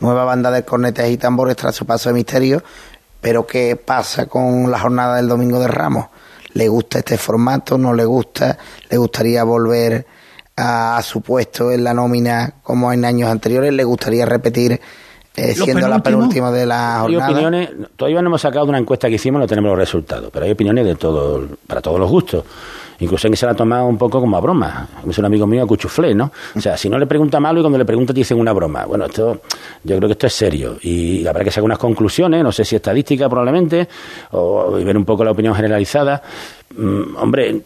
[0.00, 2.62] nueva banda de cornetas y tambores tras su paso de misterio.
[3.20, 6.06] Pero ¿qué pasa con la jornada del Domingo de Ramos?
[6.54, 7.78] ¿Le gusta este formato?
[7.78, 8.56] ¿No le gusta?
[8.88, 10.06] ¿Le gustaría volver
[10.60, 13.72] a, a su puesto en la nómina como en años anteriores?
[13.72, 14.80] ¿Le gustaría repetir
[15.36, 17.30] eh, siendo la penúltima de la Hay jornada?
[17.30, 20.52] opiniones, todavía no hemos sacado una encuesta que hicimos, no tenemos los resultados, pero hay
[20.52, 22.44] opiniones de todo, para todos los gustos.
[23.02, 24.86] Incluso en que se la ha tomado un poco como a broma.
[25.08, 26.30] Es un amigo mío, cuchuflé, ¿no?
[26.54, 28.84] O sea, si no le pregunta malo y cuando le pregunta te dicen una broma.
[28.84, 29.40] Bueno, esto,
[29.82, 30.76] yo creo que esto es serio.
[30.82, 33.88] Y habrá que sacar unas conclusiones, no sé si estadística probablemente,
[34.32, 36.22] o, y ver un poco la opinión generalizada.
[36.76, 37.62] Mm, hombre,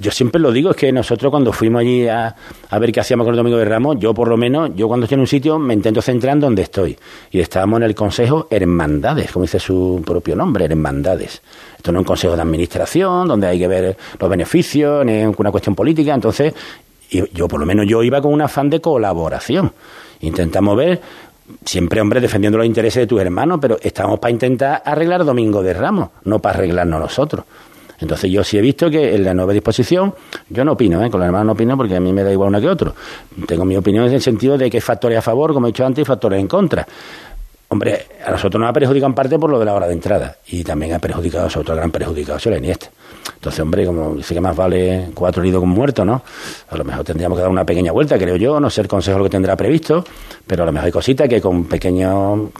[0.00, 2.34] yo siempre lo digo, es que nosotros cuando fuimos allí a,
[2.70, 5.04] a ver qué hacíamos con el Domingo de Ramos, yo por lo menos, yo cuando
[5.04, 6.96] estoy en un sitio me intento centrar en donde estoy.
[7.30, 11.42] Y estábamos en el Consejo Hermandades, como dice su propio nombre, Hermandades.
[11.76, 15.50] Esto no es un consejo de administración, donde hay que ver los beneficios, ni una
[15.50, 16.12] cuestión política.
[16.12, 16.52] Entonces,
[17.10, 19.72] yo por lo menos yo iba con un afán de colaboración.
[20.20, 21.00] Intentamos ver,
[21.64, 25.72] siempre, hombre, defendiendo los intereses de tus hermanos, pero estamos para intentar arreglar Domingo de
[25.72, 27.44] Ramos, no para arreglarnos nosotros.
[28.00, 30.14] Entonces yo sí he visto que en la nueva disposición,
[30.48, 31.10] yo no opino, ¿eh?
[31.10, 32.94] con los hermanos no opino porque a mí me da igual uno que otro.
[33.46, 36.02] Tengo mi opinión en el sentido de que factores a favor, como he dicho antes,
[36.02, 36.86] y factores en contra.
[37.70, 40.38] Hombre, a nosotros nos ha perjudicado en parte por lo de la hora de entrada
[40.46, 42.88] y también ha perjudicado, sobre todo gran perjudicado, sido la Iniesta.
[43.34, 46.22] Entonces, hombre, como dice que más vale cuatro heridos un muerto, ¿no?
[46.70, 49.18] A lo mejor tendríamos que dar una pequeña vuelta, creo yo, no sé el consejo
[49.18, 50.02] lo que tendrá previsto,
[50.48, 52.12] pero a lo mejor hay cositas que con pequeñas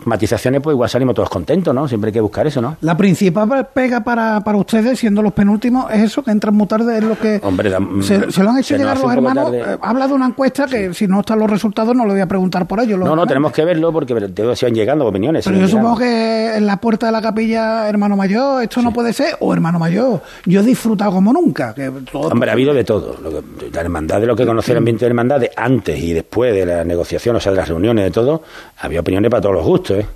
[0.05, 1.89] matizaciones, pues igual salimos todos contentos, ¿no?
[1.89, 2.77] Siempre hay que buscar eso, ¿no?
[2.83, 6.99] La principal pega para, para ustedes, siendo los penúltimos, es eso, que entran muy tarde,
[6.99, 7.41] es lo que...
[7.43, 7.73] Hombre,
[8.03, 9.51] se, se lo han hecho llegar los hermanos.
[9.55, 12.27] eh, habla de una encuesta que si no están los resultados no le voy a
[12.29, 12.97] preguntar por ello.
[12.99, 15.45] No, no, tenemos que verlo porque te siguen llegando opiniones.
[15.47, 19.13] Pero yo supongo que en la puerta de la capilla, hermano mayor, esto no puede
[19.13, 21.75] ser, o hermano mayor, yo he disfrutado como nunca.
[21.75, 23.17] Que todo- Hombre, ha habido de todo.
[23.23, 26.13] Lo que- la hermandad de lo que conoce el ambiente de hermandad de antes y
[26.13, 28.43] después de la negociación, o sea, de las reuniones, de todo,
[28.79, 30.07] había opiniones para todos los gustos, ¿eh?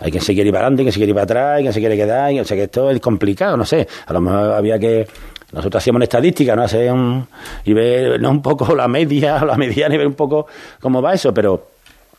[0.00, 1.72] Hay quien se quiere ir para adelante, quien se quiere ir para atrás, hay quien
[1.72, 3.86] se quiere quedar, o sea que esto es complicado, no sé.
[4.06, 5.06] A lo mejor había que.
[5.50, 6.62] Nosotros hacíamos una estadística, ¿no?
[6.62, 7.26] Hacer un,
[7.64, 10.46] y ver no un poco la media, la mediana y ver un poco
[10.78, 11.68] cómo va eso, pero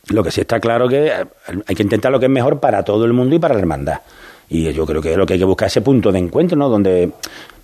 [0.08, 3.04] lo que sí está claro que hay que intentar lo que es mejor para todo
[3.04, 4.00] el mundo y para la hermandad.
[4.48, 6.68] Y yo creo que es lo que hay que buscar ese punto de encuentro, ¿no?
[6.68, 7.10] Donde,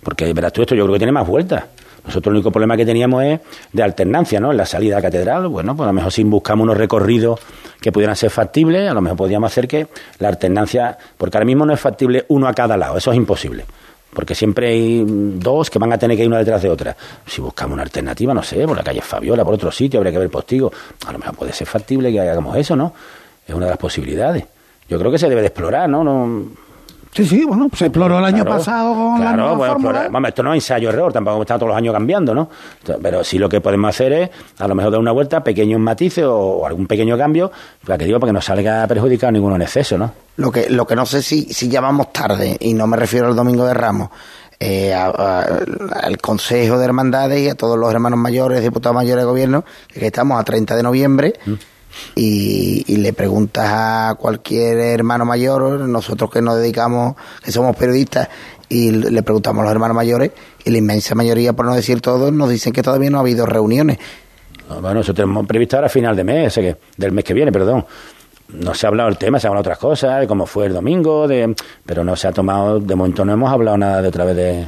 [0.01, 1.65] porque verás tú esto, yo creo que tiene más vueltas.
[2.07, 3.39] Nosotros el único problema que teníamos es
[3.73, 4.51] de alternancia, ¿no?
[4.51, 7.39] En la salida a catedral, bueno, pues a lo mejor si buscamos unos recorridos
[7.81, 9.87] que pudieran ser factibles, a lo mejor podríamos hacer que
[10.19, 13.65] la alternancia, porque ahora mismo no es factible uno a cada lado, eso es imposible.
[14.13, 16.95] Porque siempre hay dos que van a tener que ir una detrás de otra.
[17.25, 20.19] Si buscamos una alternativa, no sé, por la calle Fabiola, por otro sitio, habría que
[20.19, 20.71] ver postigo.
[21.05, 22.93] A lo mejor puede ser factible que hagamos eso, ¿no?
[23.45, 24.45] Es una de las posibilidades.
[24.89, 26.05] Yo creo que se debe de explorar, ¿no?
[26.05, 26.66] no
[27.17, 30.11] Sí, sí, bueno, se exploró el año Claro, pasado con la claro, nueva bueno, explorar-
[30.11, 32.47] vamos, esto no es ensayo-error, tampoco está todos los años cambiando, ¿no?
[33.01, 36.25] Pero sí lo que podemos hacer es, a lo mejor dar una vuelta, pequeños matices
[36.25, 37.51] o, o algún pequeño cambio,
[37.83, 40.11] para que digo, para que no salga perjudicado ninguno en exceso, ¿no?
[40.37, 43.35] Lo que, lo que no sé si, si llamamos tarde, y no me refiero al
[43.35, 44.09] Domingo de Ramos,
[44.59, 45.41] eh, a- a-
[46.03, 50.05] al Consejo de Hermandades y a todos los hermanos mayores, diputados mayores de gobierno, que
[50.05, 51.33] estamos a 30 de noviembre,
[52.15, 58.29] y, y le preguntas a cualquier hermano mayor, nosotros que nos dedicamos, que somos periodistas,
[58.69, 60.31] y le preguntamos a los hermanos mayores
[60.63, 63.45] y la inmensa mayoría, por no decir todos, nos dicen que todavía no ha habido
[63.45, 63.97] reuniones.
[64.67, 67.85] Bueno, nosotros tenemos previsto ahora a final de mes, que, del mes que viene, perdón.
[68.49, 70.73] No se ha hablado del tema, se ha hablado otras cosas, de cómo fue el
[70.73, 71.53] domingo, de,
[71.85, 74.67] pero no se ha tomado, de momento no hemos hablado nada de otra vez de,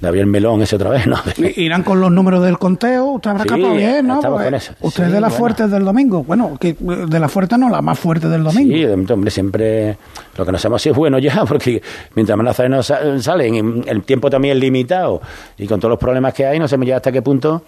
[0.00, 1.16] Gabriel Melón ese otra vez, ¿no?
[1.56, 4.20] Irán con los números del conteo, usted habrá capado bien, ¿no?
[4.20, 4.72] Pues, con eso.
[4.80, 7.98] Usted es de las fuertes del domingo, bueno, que de la fuerte no, la más
[7.98, 8.74] fuerte del domingo.
[8.74, 9.96] Sí, hombre, siempre
[10.36, 11.82] lo que no sabemos si es bueno ya, porque
[12.14, 15.22] mientras más nazarenos salen, el tiempo también es limitado
[15.56, 17.62] y con todos los problemas que hay, no sé ya hasta qué punto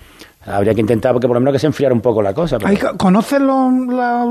[0.46, 2.58] habría que intentar, porque por lo menos que se enfriara un poco la cosa.
[2.96, 3.72] ¿Conoces los,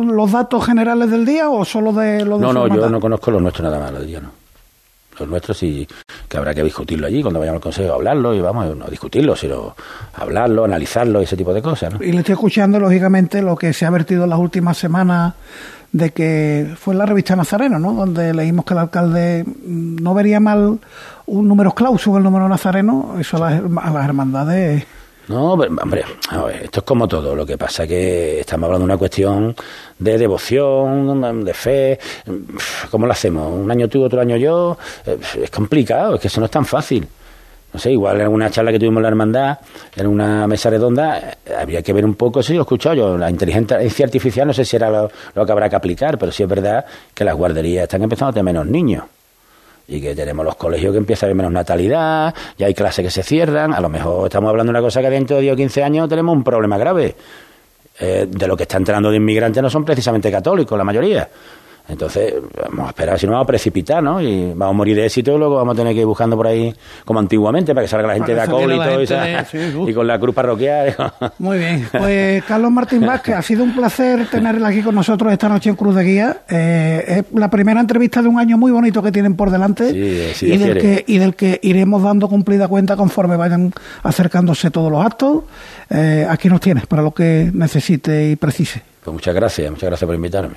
[0.06, 3.32] los datos generales del día o solo de los de No, no, yo no conozco
[3.32, 4.47] los nuestros nada más, los día no
[5.20, 5.88] los nuestros y
[6.28, 9.76] que habrá que discutirlo allí cuando vayamos al consejo, hablarlo y vamos, no discutirlo, sino
[10.14, 11.94] hablarlo, analizarlo y ese tipo de cosas.
[12.02, 15.34] Y le estoy escuchando, lógicamente, lo que se ha vertido en las últimas semanas
[15.92, 17.94] de que fue en la revista Nazareno, ¿no?
[17.94, 20.80] donde leímos que el alcalde no vería mal
[21.26, 24.86] un número clausus, el número nazareno, eso a las hermandades
[25.28, 26.06] no, hombre,
[26.64, 27.36] esto es como todo.
[27.36, 29.54] Lo que pasa es que estamos hablando de una cuestión
[30.00, 32.00] de devoción, de fe.
[32.90, 33.52] ¿Cómo lo hacemos?
[33.52, 34.78] ¿Un año tú, otro año yo?
[35.06, 37.06] Eh, es complicado, es que eso no es tan fácil.
[37.74, 39.58] No sé, igual en una charla que tuvimos en la hermandad,
[39.98, 43.18] en una mesa redonda, eh, habría que ver un poco, sí, lo he escuchado yo,
[43.18, 46.44] la inteligencia artificial no sé si era lo, lo que habrá que aplicar, pero sí
[46.44, 49.04] es verdad que las guarderías están empezando a tener menos niños
[49.88, 53.12] y que tenemos los colegios que empieza a haber menos natalidad, ya hay clases que
[53.12, 55.56] se cierran, a lo mejor estamos hablando de una cosa que dentro de 10 o
[55.56, 57.16] 15 años tenemos un problema grave.
[58.00, 61.28] Eh, de lo que está entrando de inmigrantes no son precisamente católicos, la mayoría.
[61.90, 62.34] Entonces,
[62.70, 64.22] vamos a esperar, si no vamos a precipitar, ¿no?
[64.22, 66.48] Y vamos a morir de éxito y luego vamos a tener que ir buscando por
[66.48, 66.74] ahí,
[67.06, 70.96] como antiguamente, para que salga la gente de acólito y, y, con la cruz parroquial.
[71.40, 71.88] Muy bien.
[71.98, 75.76] Pues, Carlos Martín Vázquez, ha sido un placer tenerla aquí con nosotros esta noche en
[75.76, 76.38] Cruz de Guía.
[76.50, 80.58] Eh, es la primera entrevista de un año muy bonito que tienen por delante y,
[80.58, 83.74] del que, y del que iremos dando cumplida cuenta conforme vayan
[84.04, 85.44] acercándose todos los actos.
[85.90, 88.82] Eh, aquí nos tienes para lo que necesite y precise.
[89.04, 90.56] Pues muchas gracias, muchas gracias por invitarme.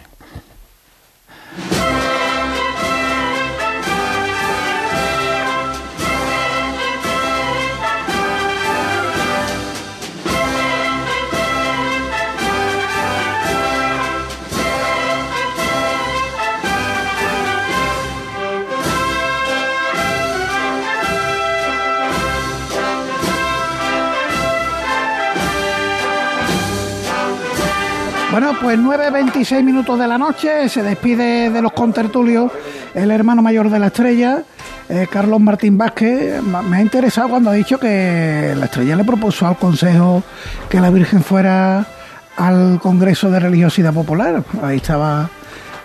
[28.40, 32.50] Bueno, pues 9.26 minutos de la noche, se despide de los contertulios
[32.94, 34.44] el hermano mayor de la estrella,
[34.88, 36.42] eh, Carlos Martín Vázquez.
[36.42, 40.22] Me ha interesado cuando ha dicho que la estrella le propuso al Consejo
[40.70, 41.86] que la Virgen fuera
[42.38, 44.42] al Congreso de Religiosidad Popular.
[44.62, 45.28] Ahí estaba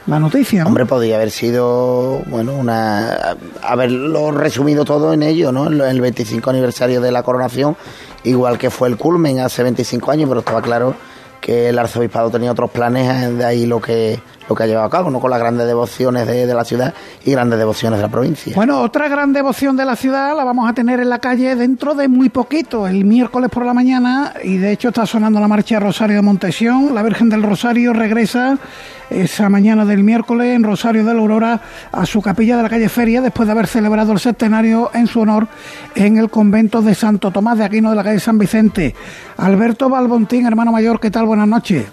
[0.07, 0.65] la noticia.
[0.65, 5.67] Hombre, podría haber sido, bueno, una haberlo resumido todo en ello, ¿no?
[5.67, 7.75] En el 25 aniversario de la coronación,
[8.23, 10.95] igual que fue el culmen hace 25 años, pero estaba claro
[11.45, 14.89] que el arzobispado tenía otros planes, de ahí lo que, lo que ha llevado a
[14.89, 15.19] cabo, ¿no?
[15.19, 18.53] con las grandes devociones de, la ciudad y grandes devociones de la provincia.
[18.55, 21.95] Bueno, otra gran devoción de la ciudad la vamos a tener en la calle dentro
[21.95, 25.79] de muy poquito, el miércoles por la mañana, y de hecho está sonando la marcha
[25.79, 28.57] Rosario de Montesión, la Virgen del Rosario regresa
[29.09, 32.89] esa mañana del miércoles en Rosario de la Aurora a su capilla de la calle
[32.89, 35.47] Feria después de haber celebrado el centenario en su honor
[35.95, 38.95] en el convento de Santo Tomás de Aquino de la calle San Vicente.
[39.37, 41.25] Alberto Balbontín, hermano mayor, ¿qué tal?
[41.25, 41.85] Buenas noches.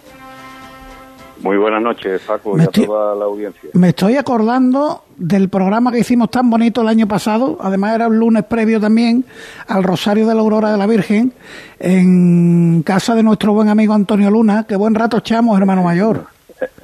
[1.42, 3.70] Muy buenas noches, Paco, y a toda la audiencia.
[3.72, 8.18] Me estoy acordando del programa que hicimos tan bonito el año pasado, además era un
[8.18, 9.24] lunes previo también
[9.66, 11.32] al Rosario de la Aurora de la Virgen,
[11.80, 14.66] en casa de nuestro buen amigo Antonio Luna.
[14.68, 16.26] Qué buen rato echamos, hermano mayor.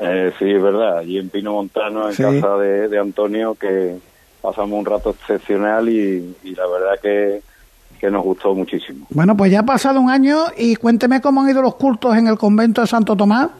[0.01, 0.99] Eh, sí, es verdad.
[0.99, 3.97] Allí en Pino Montano, en casa de, Antonio, que
[4.43, 7.43] pasamos un rato excepcional y, la verdad que,
[8.01, 9.07] que nos gustó muchísimo.
[9.11, 12.27] Bueno, pues ya ha pasado un año y cuénteme cómo han ido los cultos en
[12.27, 13.51] el convento de Santo Tomás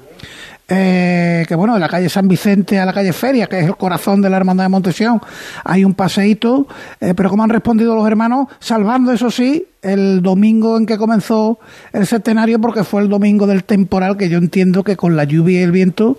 [0.71, 3.77] eh, que bueno, de la calle San Vicente a la calle Feria, que es el
[3.77, 5.21] corazón de la Hermandad de Montesión,
[5.65, 6.67] hay un paseíto,
[7.01, 11.59] eh, pero como han respondido los hermanos, salvando eso sí, el domingo en que comenzó
[11.95, 15.61] el centenario, porque fue el domingo del temporal, que yo entiendo que con la lluvia
[15.61, 16.19] y el viento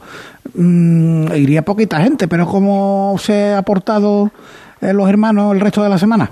[0.55, 4.31] mm, iría poquita gente, pero ¿cómo se ha portado
[4.81, 6.31] eh, los hermanos el resto de la semana?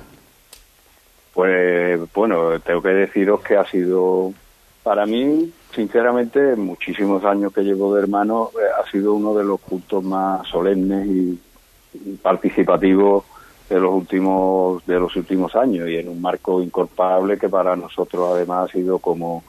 [1.35, 4.33] Pues bueno, tengo que deciros que ha sido
[4.81, 9.59] para mí sinceramente, muchísimos años que llevo de hermano, eh, ha sido uno de los
[9.59, 11.39] cultos más solemnes y
[12.21, 13.23] participativos
[13.69, 18.31] de los últimos de los últimos años y en un marco incorporable que para nosotros
[18.33, 19.43] además ha sido como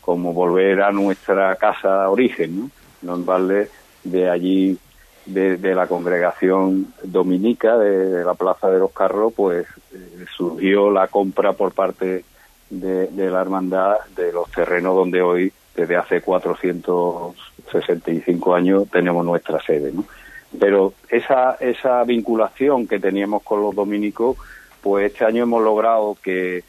[0.00, 2.70] como volver a nuestra casa origen, ¿no?
[3.02, 3.68] Nos vale
[4.04, 4.78] de allí
[5.26, 11.52] de, la congregación dominica de, la Plaza de los Carros, pues eh, surgió la compra
[11.52, 12.24] por parte
[12.70, 19.90] de, la hermandad de los terrenos donde hoy, desde hace 465 años, tenemos nuestra sede.
[19.92, 20.04] ¿no?
[20.58, 24.36] Pero esa, esa vinculación que teníamos con los dominicos,
[24.80, 26.62] pues este año hemos logrado que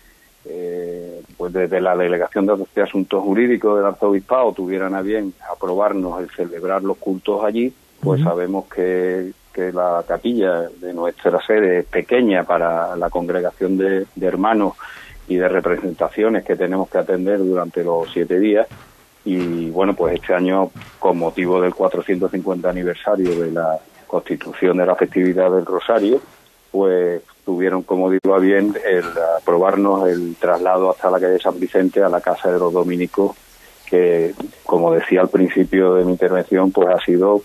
[0.45, 6.29] eh, pues desde la Delegación de Asuntos Jurídicos del Arzobispado tuvieran a bien aprobarnos el
[6.31, 12.95] celebrar los cultos allí pues sabemos que, la capilla de nuestra sede es pequeña para
[12.95, 14.73] la congregación de, hermanos
[15.27, 18.67] y de representaciones que tenemos que atender durante los siete días.
[19.25, 24.95] Y bueno, pues este año, con motivo del 450 aniversario de la constitución de la
[24.95, 26.19] festividad del Rosario,
[26.71, 29.05] pues tuvieron, como digo, a bien el
[29.37, 33.35] aprobarnos el traslado hasta la calle San Vicente a la Casa de los Dominicos,
[33.85, 34.33] que,
[34.65, 37.41] como decía al principio de mi intervención, pues ha sido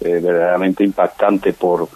[0.00, 1.88] eh, verdaderamente impactante por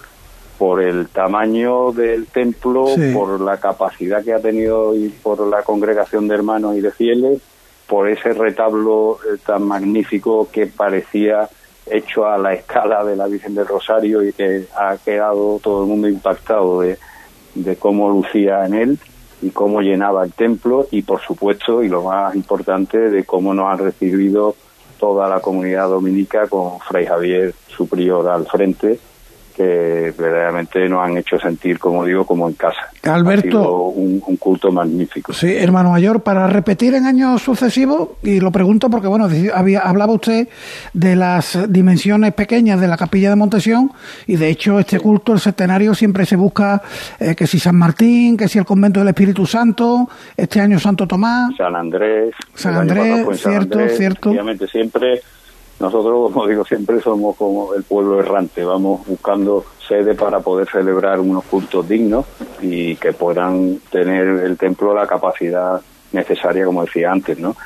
[0.59, 6.29] por el tamaño del templo, por la capacidad que ha tenido y por la congregación
[6.29, 7.41] de hermanos y de fieles,
[7.87, 11.49] por ese retablo eh, tan magnífico que parecía
[11.91, 15.89] hecho a la escala de la Virgen del Rosario y que ha quedado todo el
[15.89, 16.97] mundo impactado de,
[17.79, 18.99] cómo lucía en él
[19.43, 23.71] y cómo llenaba el templo y por supuesto y lo más importante de cómo nos
[23.71, 24.57] han recibido
[24.99, 28.99] toda la comunidad dominica con Fray Javier, su prior, al frente,
[29.55, 32.91] que verdaderamente nos han hecho sentir, como digo, como en casa.
[33.03, 33.89] Alberto.
[33.89, 35.33] un, culto magnífico.
[35.33, 40.13] Sí, hermano mayor, para repetir en años sucesivos, y lo pregunto porque, bueno, había, hablaba
[40.13, 40.49] usted
[40.93, 43.93] de las dimensiones pequeñas de la capilla de Montesión,
[44.27, 46.83] y de hecho, este culto, el centenario, siempre se busca
[47.21, 51.07] eh, que si San Martín, que si el convento del Espíritu Santo, este año Santo
[51.07, 51.55] Tomás.
[51.57, 52.35] San Andrés.
[52.55, 54.31] San Andrés, cierto, cierto.
[54.31, 55.23] Obviamente, siempre
[55.81, 61.21] nosotros, como digo siempre, somos como el pueblo errante, vamos buscando sede para poder celebrar
[61.21, 62.27] unos cultos dignos
[62.61, 65.81] y que puedan tener el templo la capacidad
[66.13, 67.57] necesaria, como decía antes, ¿no?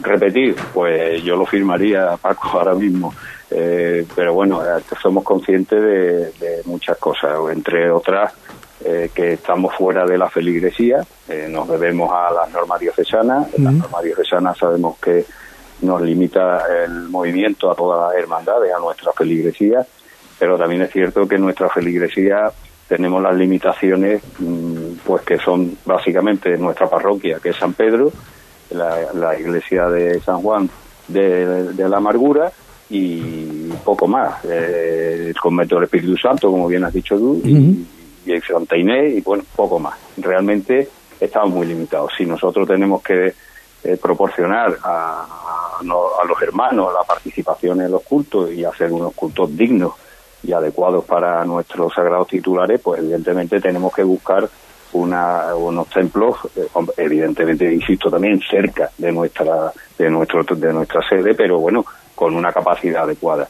[0.00, 3.14] Repetir, pues yo lo firmaría, Paco, ahora mismo,
[3.50, 8.32] eh, pero bueno, eh, somos conscientes de, muchas cosas, entre otras
[8.84, 11.04] eh, que estamos fuera de la feligresía,
[11.48, 15.24] nos debemos a las normas diocesanas, las normas diocesanas sabemos que
[15.82, 19.86] nos limita el movimiento a todas las hermandades, a nuestra feligresía,
[20.38, 22.50] pero también es cierto que en nuestra feligresía
[22.88, 28.12] tenemos las limitaciones mm, pues que son básicamente nuestra parroquia, que es San Pedro,
[28.70, 30.68] la, iglesia de San Juan
[31.08, 32.50] de, la Amargura
[32.90, 34.44] y poco más.
[34.44, 37.86] Eh, el convento del Espíritu Santo, como bien has dicho tú, y,
[38.26, 39.94] y Santa Inés, y bueno, poco más.
[40.16, 40.88] Realmente
[41.20, 42.12] estamos muy limitados.
[42.16, 43.34] Si nosotros tenemos que
[43.84, 49.56] eh, proporcionar a, a, los hermanos la participación en los cultos y hacer unos cultos
[49.56, 49.92] dignos
[50.42, 54.48] y adecuados para nuestros sagrados titulares, pues evidentemente tenemos que buscar
[54.92, 61.34] una, unos templos, eh, evidentemente, insisto, también cerca de nuestra, de nuestro, de nuestra sede,
[61.34, 63.48] pero bueno, con una capacidad adecuada.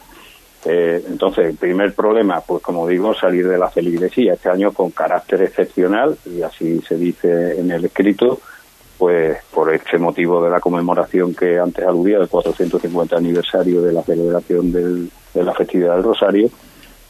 [0.65, 4.91] Eh, entonces, el primer problema, pues como digo, salir de la feligresía este año con
[4.91, 8.41] carácter excepcional, y así se dice en el escrito,
[9.03, 14.01] pues por este motivo de la conmemoración que antes aludía, del 450 aniversario de la
[14.05, 16.49] celebración de la festividad del Rosario,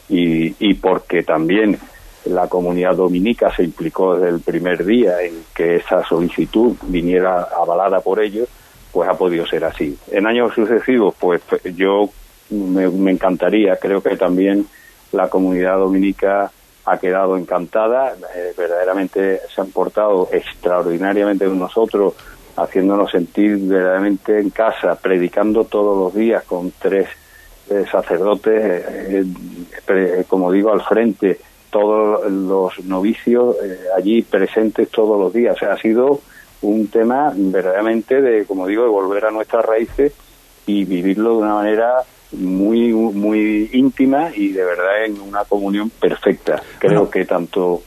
[0.08, 1.78] y, y porque también
[2.24, 8.00] la comunidad dominica se implicó desde el primer día en que esa solicitud viniera avalada
[8.00, 8.48] por ellos,
[8.90, 9.94] pues ha podido ser así.
[10.10, 11.42] En años sucesivos, pues
[11.76, 12.08] yo
[12.48, 14.64] me encantaría, creo que también
[15.12, 16.50] la comunidad dominica
[16.84, 22.14] ha quedado encantada, eh, verdaderamente se han portado extraordinariamente con nosotros,
[22.56, 27.08] haciéndonos sentir verdaderamente en casa, predicando todos los días con tres
[27.70, 28.84] eh, sacerdotes,
[29.88, 31.38] eh, como digo, al frente,
[31.70, 33.56] todos los novicios
[33.96, 35.56] allí presentes todos los días.
[35.62, 36.20] O ha sido
[36.60, 40.12] un tema verdaderamente de, como digo, de volver a nuestras raíces
[40.66, 46.62] y vivirlo de una manera muy, muy íntima y de verdad en una comunión perfecta.
[46.78, 47.82] Creo que tanto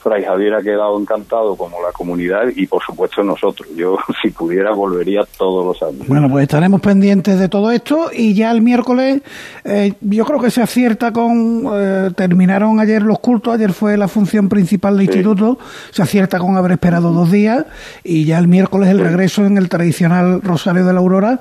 [0.00, 3.68] Fray Javier ha quedado encantado como la comunidad y por supuesto nosotros.
[3.76, 6.06] Yo si pudiera volvería todos los años.
[6.06, 9.22] Bueno, pues estaremos pendientes de todo esto y ya el miércoles
[9.64, 14.08] eh, yo creo que se acierta con, eh, terminaron ayer los cultos, ayer fue la
[14.08, 15.58] función principal del instituto,
[15.90, 17.64] se acierta con haber esperado dos días
[18.04, 21.40] y ya el miércoles el regreso en el tradicional Rosario de la Aurora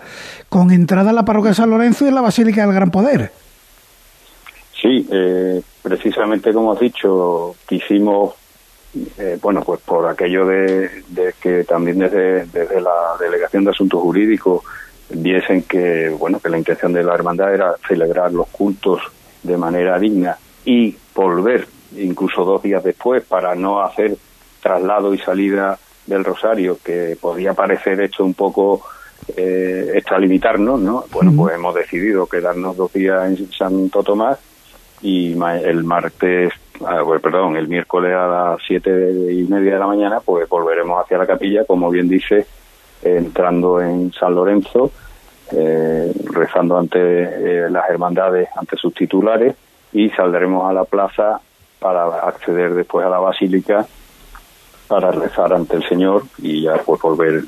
[0.50, 3.32] con entrada a la parroquia San Lorenzo y en la Basílica del Gran Poder.
[4.82, 8.36] Sí, eh, precisamente como has dicho, quisimos
[9.18, 11.04] eh, bueno, pues por aquello de,
[11.40, 14.64] que también desde, desde, la Delegación de Asuntos Jurídicos
[15.10, 19.02] viesen que, bueno, que la intención de la hermandad era celebrar los cultos
[19.44, 24.18] de manera digna y volver incluso dos días después para no hacer
[24.62, 28.82] traslado y salida del Rosario, que podía parecer esto un poco
[29.36, 31.06] eh, extralimitarnos, ¿no?
[31.12, 34.40] Bueno, pues hemos decidido quedarnos dos días en Santo Tomás
[35.02, 36.52] y el martes,
[36.86, 38.90] ah, pues, perdón, el miércoles a las siete
[39.32, 42.46] y media de la mañana, pues volveremos hacia la capilla, como bien dice,
[43.02, 44.92] entrando en San Lorenzo,
[45.52, 49.56] eh, rezando ante eh, las hermandades, ante sus titulares,
[49.94, 51.40] y saldremos a la plaza
[51.80, 53.86] para acceder después a la basílica
[54.88, 57.44] para rezar ante el Señor y ya pues volver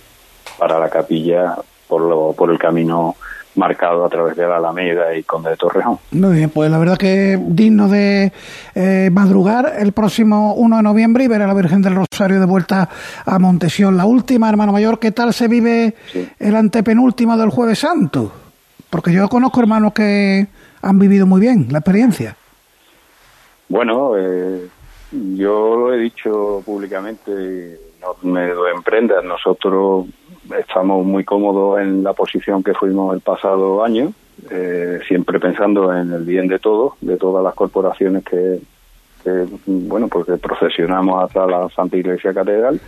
[0.58, 1.56] para la capilla
[1.88, 3.16] por, lo, por el camino
[3.56, 6.00] marcado a través de la Alameda y Conde de Torreón.
[6.12, 8.32] Muy bien, pues la verdad que digno de
[8.76, 12.46] eh, madrugar el próximo 1 de noviembre y ver a la Virgen del Rosario de
[12.46, 12.90] vuelta
[13.26, 13.98] a Montesión.
[13.98, 15.96] La última, hermano mayor, ¿qué tal se vive
[16.40, 18.32] el antepenúltimo del Jueves Santo?
[18.90, 20.48] Porque yo conozco hermanos que
[20.82, 22.36] han vivido muy bien la experiencia.
[23.68, 24.68] Bueno, eh,
[25.12, 29.22] yo lo he dicho públicamente, no me doy en prenda.
[29.22, 30.08] Nosotros
[30.58, 34.14] estamos muy cómodos en la posición que fuimos el pasado año,
[34.50, 38.60] eh, siempre pensando en el bien de todos, de todas las corporaciones que,
[39.66, 42.80] bueno, porque procesionamos hasta la Santa Iglesia Catedral.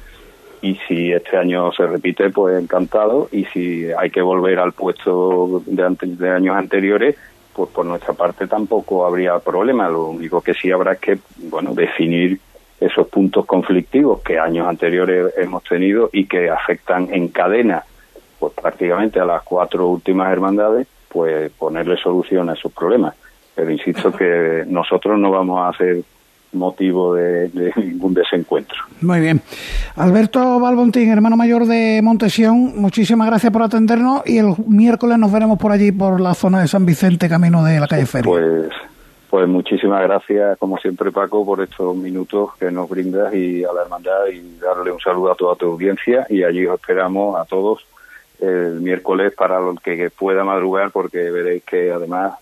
[0.64, 3.28] Y si este año se repite, pues encantado.
[3.32, 7.16] Y si hay que volver al puesto de, de años anteriores,
[7.54, 9.90] pues por nuestra parte tampoco habría problema.
[9.90, 11.18] Lo único que sí habrá es que,
[11.50, 12.40] bueno, definir
[12.82, 17.84] esos puntos conflictivos que años anteriores hemos tenido y que afectan en cadena,
[18.40, 23.14] pues prácticamente a las cuatro últimas hermandades, pues ponerle solución a esos problemas.
[23.54, 26.04] Pero insisto que nosotros no vamos a hacer
[26.54, 28.78] motivo de, ningún desencuentro.
[29.02, 29.42] Muy bien.
[29.96, 35.60] Alberto Balbontín, hermano mayor de Montesión, muchísimas gracias por atendernos y el miércoles nos veremos
[35.60, 38.30] por allí, por la zona de San Vicente, camino de la calle Feria.
[38.32, 38.70] Pues,
[39.32, 43.84] pues muchísimas gracias, como siempre, Paco, por estos minutos que nos brindas y a la
[43.84, 46.28] hermandad y darle un saludo a toda tu audiencia.
[46.30, 47.88] Y allí os esperamos a todos
[48.42, 52.34] el miércoles para los que pueda madrugar porque veréis que además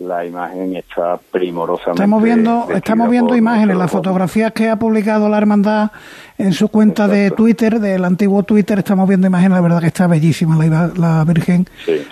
[0.00, 2.02] la imagen está primorosamente.
[2.02, 5.90] Estamos viendo, estamos viendo imágenes, las fotografías que ha publicado la hermandad
[6.38, 10.06] en su cuenta de Twitter, del antiguo Twitter, estamos viendo imágenes, la verdad que está
[10.06, 11.66] bellísima la, la Virgen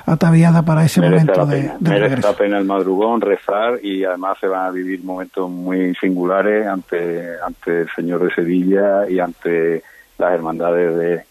[0.04, 4.48] ataviada para ese momento de, de Merece la pena el madrugón, rezar y además se
[4.48, 9.82] van a vivir momentos muy singulares ante, ante el Señor de Sevilla y ante
[10.18, 11.24] las hermandades de,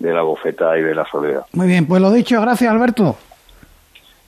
[0.00, 1.42] de la bofeta y de la soledad.
[1.52, 3.16] Muy bien, pues lo dicho, gracias Alberto.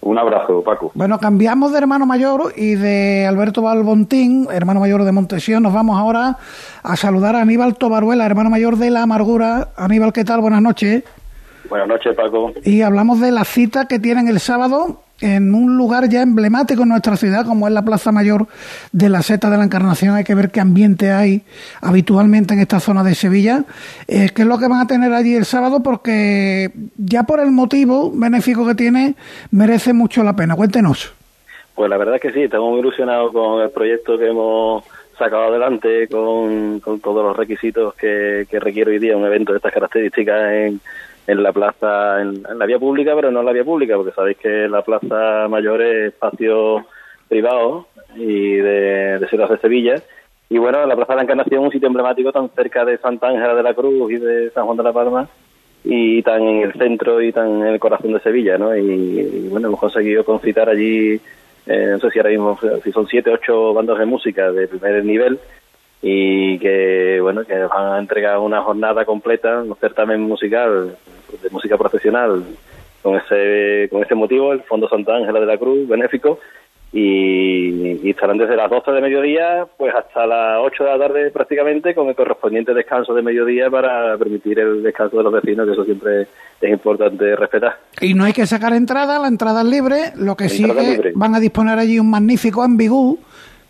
[0.03, 0.93] Un abrazo, Paco.
[0.95, 5.63] Bueno, cambiamos de hermano mayor y de Alberto Balbontín, hermano mayor de Montesión.
[5.63, 6.39] Nos vamos ahora
[6.83, 9.69] a saludar a Aníbal Tobaruela, hermano mayor de La Amargura.
[9.77, 10.41] Aníbal, ¿qué tal?
[10.41, 11.05] Buenas noches.
[11.69, 12.53] Buenas noches, Paco.
[12.65, 16.89] Y hablamos de la cita que tienen el sábado en un lugar ya emblemático en
[16.91, 18.47] nuestra ciudad, como es la Plaza Mayor
[18.93, 20.15] de la Seta de la Encarnación.
[20.15, 21.43] Hay que ver qué ambiente hay
[21.81, 23.65] habitualmente en esta zona de Sevilla.
[24.09, 25.83] Eh, ¿Qué es lo que van a tener allí el sábado?
[25.83, 29.15] Porque ya por el motivo benéfico que tiene,
[29.51, 30.57] merece mucho la pena.
[30.57, 31.15] Cuéntenos.
[31.75, 34.85] Pues la verdad es que sí, estamos muy ilusionados con el proyecto que hemos
[35.21, 39.73] sacado adelante, con, todos los requisitos que, que requiere hoy día un evento de estas
[39.73, 40.81] características en
[41.31, 44.39] en la plaza, en, la vía pública, pero no en la vía pública, porque sabéis
[44.39, 46.85] que la plaza mayor es espacio
[47.29, 50.03] privado y de, Ciudad de Sevilla.
[50.49, 53.55] Y bueno, la Plaza de la Encarnación, un sitio emblemático tan cerca de Santa Ángela
[53.55, 55.29] de la Cruz y de San Juan de la Palma,
[55.85, 58.77] y tan en el centro y tan en el corazón de Sevilla, ¿no?
[58.77, 61.21] Y, bueno, hemos conseguido concitar allí,
[61.71, 65.05] eh, no sé si ahora mismo, si son siete, ocho bandas de música de primer
[65.05, 65.39] nivel,
[66.03, 70.97] y que bueno que van a entregar una jornada completa, un certamen musical
[71.43, 72.43] de música profesional
[73.03, 76.41] con ese con ese motivo, el Fondo Santa Ángela de la Cruz, benéfico,
[76.93, 81.95] y, estarán desde las 12 de mediodía pues hasta las 8 de la tarde prácticamente
[81.95, 85.85] con el correspondiente descanso de mediodía para permitir el descanso de los vecinos, que eso
[85.85, 86.27] siempre
[86.61, 87.77] es importante respetar.
[88.01, 90.67] Y no hay que sacar entrada, la entrada es libre, lo que sí
[91.15, 93.19] van a disponer allí un magnífico ambigú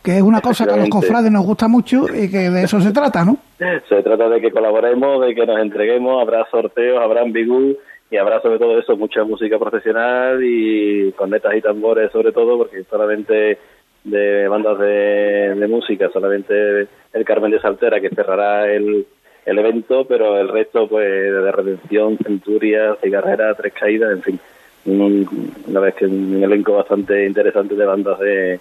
[0.03, 2.81] que es una cosa que a los cofrades nos gusta mucho y que de eso
[2.81, 3.37] se trata, ¿no?
[3.59, 7.77] Se trata de que colaboremos, de que nos entreguemos, habrá sorteos, habrá ambigú
[8.11, 12.83] y habrá sobre todo eso, mucha música profesional y cornetas y tambores sobre todo, porque
[12.85, 13.59] solamente
[14.05, 19.07] de bandas de, música, solamente el Carmen de Saltera que cerrará el,
[19.45, 24.41] el evento, pero el resto pues de Redención, Centuria, Cigarrera, Tres Caídas, en fin,
[24.87, 28.61] una vez que un elenco bastante interesante de bandas de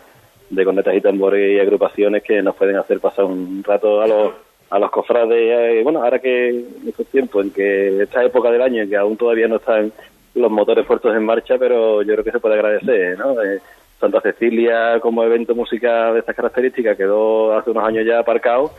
[0.49, 4.33] de cornetas y tambores y agrupaciones que nos pueden hacer pasar un rato a los
[4.69, 8.87] a los cofrades eh, bueno ahora que estos tiempos en que esta época del año
[8.87, 9.91] que aún todavía no están
[10.35, 13.41] los motores puestos en marcha pero yo creo que se puede agradecer ¿no?
[13.41, 13.59] Eh,
[13.99, 18.71] Santa Cecilia como evento musical de estas características quedó hace unos años ya aparcado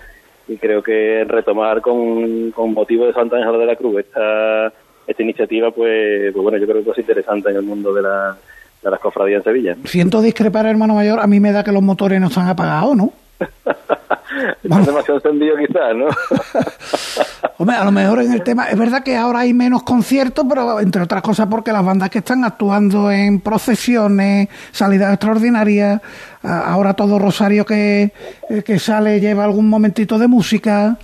[0.50, 4.72] y creo que retomar con, con motivo de Santa Ángela de la Cruz esta,
[5.06, 8.36] esta iniciativa, pues, pues bueno, yo creo que es interesante en el mundo de, la,
[8.82, 9.76] de las cofradías en Sevilla.
[9.84, 13.12] Siento discrepar, hermano mayor, a mí me da que los motores no están apagados, ¿no?
[14.62, 16.06] Está demasiado encendido quizás, ¿no?
[17.58, 20.80] Hombre, a lo mejor en el tema, es verdad que ahora hay menos conciertos, pero
[20.80, 26.00] entre otras cosas porque las bandas que están actuando en procesiones, salidas extraordinarias,
[26.42, 28.12] ahora todo Rosario que,
[28.48, 30.96] eh, que sale lleva algún momentito de música.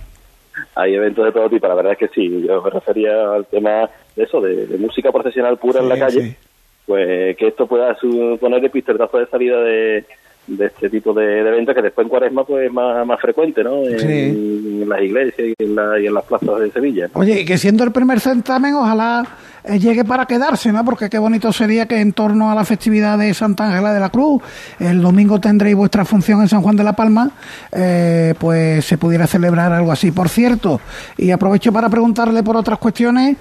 [0.75, 3.89] Hay eventos de todo tipo, la verdad es que sí, yo me refería al tema
[4.15, 6.37] de eso, de, música profesional pura en la calle,
[6.85, 7.95] pues que esto pueda
[8.39, 10.05] poner el pistoletazo de salida de
[10.47, 13.83] de este tipo de, eventos que después en cuaresma pues más, más frecuente, ¿no?
[13.83, 17.09] En, las iglesias y en, las plazas de Sevilla.
[17.13, 19.25] Oye, y que siendo el primer certamen, ojalá
[19.65, 20.83] eh, llegue para quedarse, ¿no?
[20.85, 24.09] Porque qué bonito sería que en torno a la festividad de Santa Ángela de la
[24.09, 24.41] Cruz,
[24.79, 27.31] el domingo tendréis vuestra función en San Juan de la Palma,
[27.71, 30.11] eh, pues se pudiera celebrar algo así.
[30.11, 30.79] Por cierto,
[31.17, 33.35] y aprovecho para preguntarle por otras cuestiones,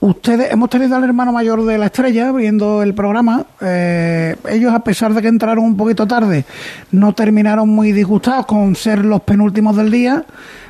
[0.00, 3.44] Ustedes, hemos tenido al hermano mayor de la estrella viendo el programa.
[3.60, 6.44] Eh, ellos, a pesar de que entraron un poquito tarde,
[6.92, 10.24] no terminaron muy disgustados con ser los penúltimos del día.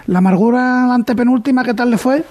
[0.07, 2.23] La amargura, la antepenúltima, ¿qué tal le fue?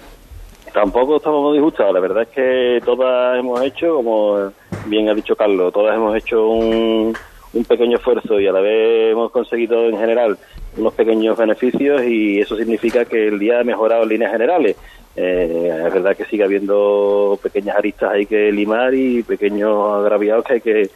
[0.74, 1.94] Tampoco estamos disgustados.
[1.94, 4.52] La verdad es que todas hemos hecho, como
[4.88, 7.16] bien ha dicho Carlos, todas hemos hecho un,
[7.54, 10.36] un pequeño esfuerzo y a la vez hemos conseguido en general
[10.76, 14.76] unos pequeños beneficios y eso significa que el día ha mejorado en líneas generales
[15.18, 20.54] eh, es verdad que sigue habiendo pequeñas aristas hay que limar y pequeños agraviados que
[20.54, 20.90] hay que,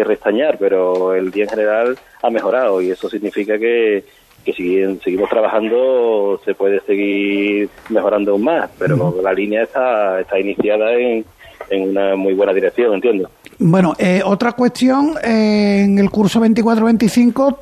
[0.00, 4.04] restañar, pero el día en general ha mejorado y eso significa que,
[4.44, 10.38] que si seguimos trabajando se puede seguir mejorando aún más, pero la línea está, está
[10.38, 11.24] iniciada en,
[11.68, 13.28] en una muy buena dirección, entiendo.
[13.58, 17.56] Bueno, eh, otra cuestión, eh, en el curso 24-25,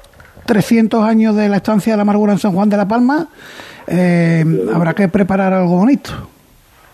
[0.44, 3.28] 300 años de la estancia de la amargura en San Juan de la Palma,
[3.86, 6.10] eh, habrá que preparar algo bonito.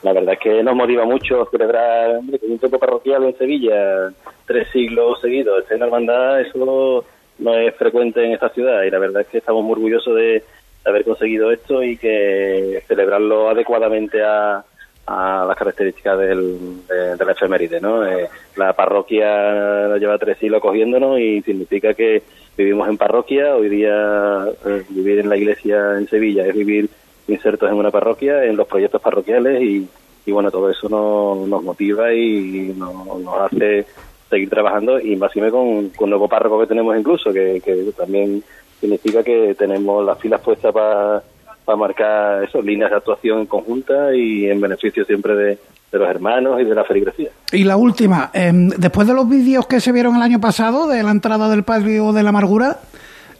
[0.03, 4.12] La verdad es que nos motiva mucho celebrar un tiempo parroquial en Sevilla,
[4.47, 7.05] tres siglos seguidos, en hermandad, eso
[7.38, 10.43] no es frecuente en esta ciudad y la verdad es que estamos muy orgullosos de
[10.84, 14.64] haber conseguido esto y que celebrarlo adecuadamente a,
[15.07, 17.80] a las características del, de, la efeméride.
[17.80, 18.07] ¿no?
[18.07, 22.22] Eh, la parroquia lleva tres siglos cogiéndonos y significa que
[22.57, 23.55] vivimos en parroquia.
[23.57, 26.89] Hoy día eh, vivir en la iglesia en Sevilla es vivir
[27.29, 29.89] insertos en una parroquia, en los proyectos parroquiales y,
[30.27, 33.87] y bueno, todo eso nos, motiva y nos, hace
[34.29, 37.61] seguir trabajando y más con, con un nuevo párroco que tenemos incluso, que,
[37.97, 38.43] también
[38.81, 41.23] significa que tenemos las filas puestas para
[41.65, 45.59] para marcar esas líneas de actuación conjunta y en beneficio siempre de,
[45.99, 47.30] los hermanos y de la feligresía.
[47.53, 51.03] Y la última, em, después de los vídeos que se vieron el año pasado de
[51.03, 52.78] la entrada del patio de la amargura,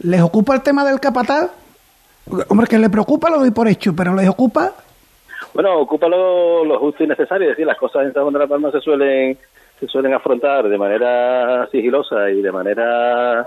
[0.01, 1.51] ¿les ocupa el tema del capataz?
[2.49, 4.73] Hombre, que le preocupa lo doy por hecho, pero ¿les ocupa?
[5.55, 8.71] Bueno, ocupa lo, justo y necesario, es decir, las cosas en San de la Palma
[8.71, 9.37] se suelen,
[9.81, 13.47] se suelen afrontar de manera sigilosa y de manera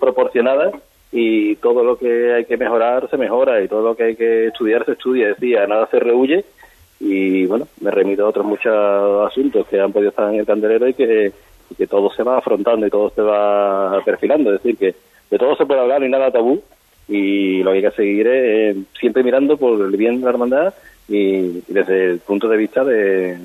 [0.00, 0.72] proporcionada
[1.12, 4.46] y todo lo que hay que mejorar se mejora y todo lo que hay que
[4.46, 5.28] estudiar se estudia.
[5.28, 6.44] Decía, nada se rehuye
[7.00, 10.88] y bueno, me remito a otros muchos asuntos que han podido estar en el candelero
[10.88, 11.32] y que,
[11.76, 14.52] que todo se va afrontando y todo se va perfilando.
[14.52, 14.94] Es decir, que
[15.30, 16.60] de todo se puede hablar y nada tabú
[17.08, 20.74] y lo que hay que seguir es siempre mirando por el bien de la hermandad
[21.08, 23.38] y desde el punto de vista de,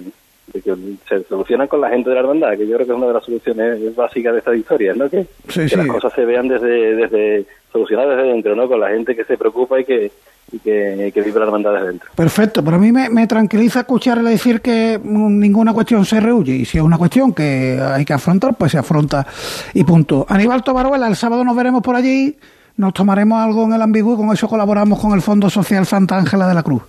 [0.47, 0.75] de que
[1.07, 3.13] se solucionan con la gente de la hermandad, que yo creo que es una de
[3.13, 5.09] las soluciones básicas de esta historia, ¿no?
[5.09, 5.25] Que,
[5.55, 8.67] las cosas se vean desde, desde solucionadas desde dentro, ¿no?
[8.67, 10.11] Con la gente que se preocupa y que,
[10.53, 12.09] y que, que vive la hermandad desde dentro.
[12.15, 16.65] Perfecto, pero a mí me, me tranquiliza escucharle decir que ninguna cuestión se rehuye y
[16.65, 19.25] si es una cuestión que hay que afrontar, pues se afronta
[19.73, 20.25] y punto.
[20.29, 22.37] Aníbal Tobaruela, el sábado nos veremos por allí,
[22.77, 26.17] nos tomaremos algo en el ambiguo y con eso colaboramos con el Fondo Social Santa
[26.17, 26.83] Ángela de la Cruz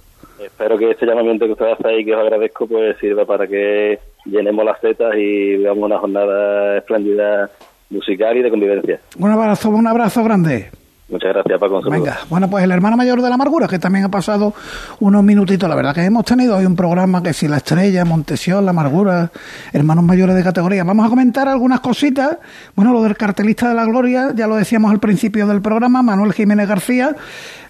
[0.44, 3.98] espero que este llamamiento que usted hace ahí, que os agradezco, pues sirva para que
[4.24, 7.50] llenemos las setas y veamos una jornada espléndida
[7.90, 9.00] musical y de convivencia.
[9.18, 10.70] Un abrazo, un abrazo grande.
[11.14, 11.80] Muchas gracias, Paco.
[11.88, 14.52] Venga, bueno, pues el hermano mayor de la amargura, que también ha pasado
[14.98, 15.68] unos minutitos.
[15.68, 19.30] La verdad que hemos tenido hoy un programa que si la estrella, Montesión, la amargura,
[19.72, 20.82] hermanos mayores de categoría.
[20.82, 22.38] Vamos a comentar algunas cositas.
[22.74, 26.32] Bueno, lo del cartelista de la gloria, ya lo decíamos al principio del programa, Manuel
[26.32, 27.14] Jiménez García.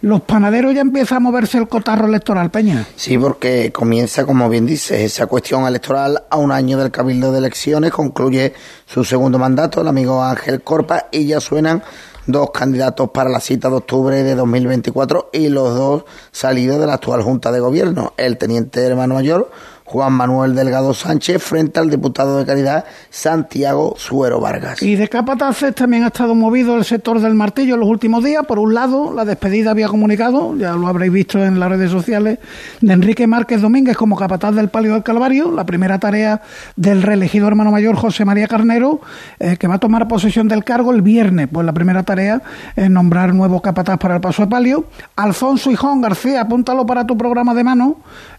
[0.00, 2.86] Los panaderos ya empieza a moverse el cotarro electoral, Peña.
[2.96, 7.40] Sí, porque comienza, como bien dice, esa cuestión electoral a un año del Cabildo de
[7.40, 8.54] Elecciones, concluye
[8.86, 11.82] su segundo mandato, el amigo Ángel Corpa, y ya suenan
[12.26, 16.94] dos candidatos para la cita de octubre de 2024 y los dos salidos de la
[16.94, 19.50] actual Junta de Gobierno, el teniente hermano mayor
[19.84, 24.82] Juan Manuel Delgado Sánchez frente al diputado de Caridad Santiago Suero Vargas.
[24.82, 28.46] Y de capataces también ha estado movido el sector del martillo en los últimos días.
[28.46, 32.38] Por un lado, la despedida había comunicado, ya lo habréis visto en las redes sociales,
[32.80, 36.40] de Enrique Márquez Domínguez como capataz del Palio del Calvario, la primera tarea
[36.76, 39.02] del reelegido hermano mayor José María Carnero,
[39.38, 41.48] eh, que va a tomar posesión del cargo el viernes.
[41.52, 42.40] Pues la primera tarea
[42.74, 44.86] es nombrar nuevo capataz para el paso de palio.
[45.16, 47.96] Alfonso Hijón García, apúntalo para tu programa de mano.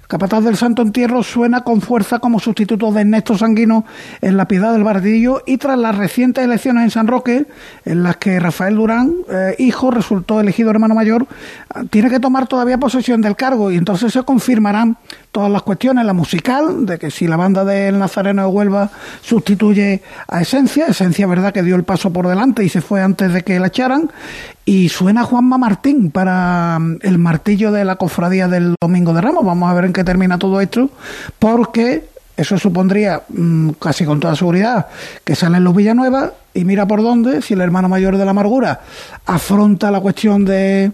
[0.07, 3.85] Capataz del Santo Entierro suena con fuerza como sustituto de Ernesto Sanguino
[4.21, 7.47] en la Piedad del Bardillo y tras las recientes elecciones en San Roque,
[7.85, 11.25] en las que Rafael Durán, eh, hijo, resultó elegido hermano mayor,
[11.89, 14.97] tiene que tomar todavía posesión del cargo y entonces se confirmarán
[15.31, 18.91] todas las cuestiones, la musical, de que si la banda del Nazareno de Huelva
[19.21, 23.33] sustituye a Esencia, Esencia verdad que dio el paso por delante y se fue antes
[23.33, 24.11] de que la echaran,
[24.65, 29.45] y suena Juanma Martín para mm, el martillo de la cofradía del Domingo de Ramos.
[29.45, 30.89] Vamos a ver en qué termina todo esto,
[31.37, 32.05] porque
[32.35, 34.87] eso supondría mm, casi con toda seguridad
[35.23, 38.81] que salen los Villanueva y mira por dónde, si el hermano mayor de la amargura
[39.25, 40.91] afronta la cuestión de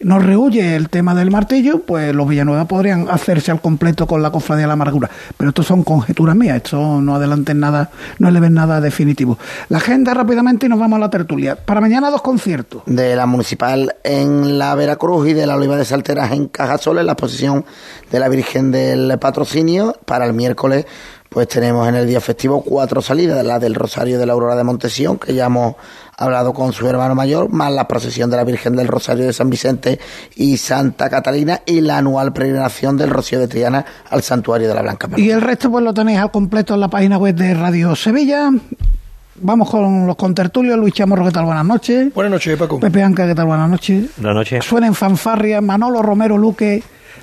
[0.00, 4.30] nos rehuye el tema del martillo, pues los Villanueva podrían hacerse al completo con la
[4.30, 5.10] cofradía de la amargura.
[5.36, 9.38] Pero esto son conjeturas mías, esto no adelanten nada, no le ven nada definitivo.
[9.68, 11.56] La agenda rápidamente y nos vamos a la tertulia.
[11.56, 12.82] Para mañana dos conciertos.
[12.86, 17.06] De la municipal en la Veracruz y de la Oliva de Salteras en Cajasol, en
[17.06, 17.64] la exposición
[18.10, 19.96] de la Virgen del Patrocinio.
[20.04, 20.86] Para el miércoles,
[21.34, 24.62] pues tenemos en el día festivo cuatro salidas, la del Rosario de la Aurora de
[24.62, 25.74] Montesión, que ya hemos
[26.16, 29.50] hablado con su hermano mayor, más la procesión de la Virgen del Rosario de San
[29.50, 29.98] Vicente
[30.36, 34.82] y Santa Catalina y la anual peregrinación del Rocío de Triana al Santuario de la
[34.82, 35.08] Blanca.
[35.16, 38.50] Y el resto pues lo tenéis al completo en la página web de Radio Sevilla.
[39.34, 40.78] Vamos con los contertulios.
[40.78, 41.46] Luis Chamorro, ¿qué tal?
[41.46, 42.14] Buenas noches.
[42.14, 42.78] Buenas noches, Paco.
[42.78, 43.46] Pepe Anca, ¿qué tal?
[43.46, 44.04] Buenas noches.
[44.18, 44.64] Buenas noches.
[44.64, 45.60] Suenen fanfarrias.
[45.60, 46.80] Manolo Romero Luque.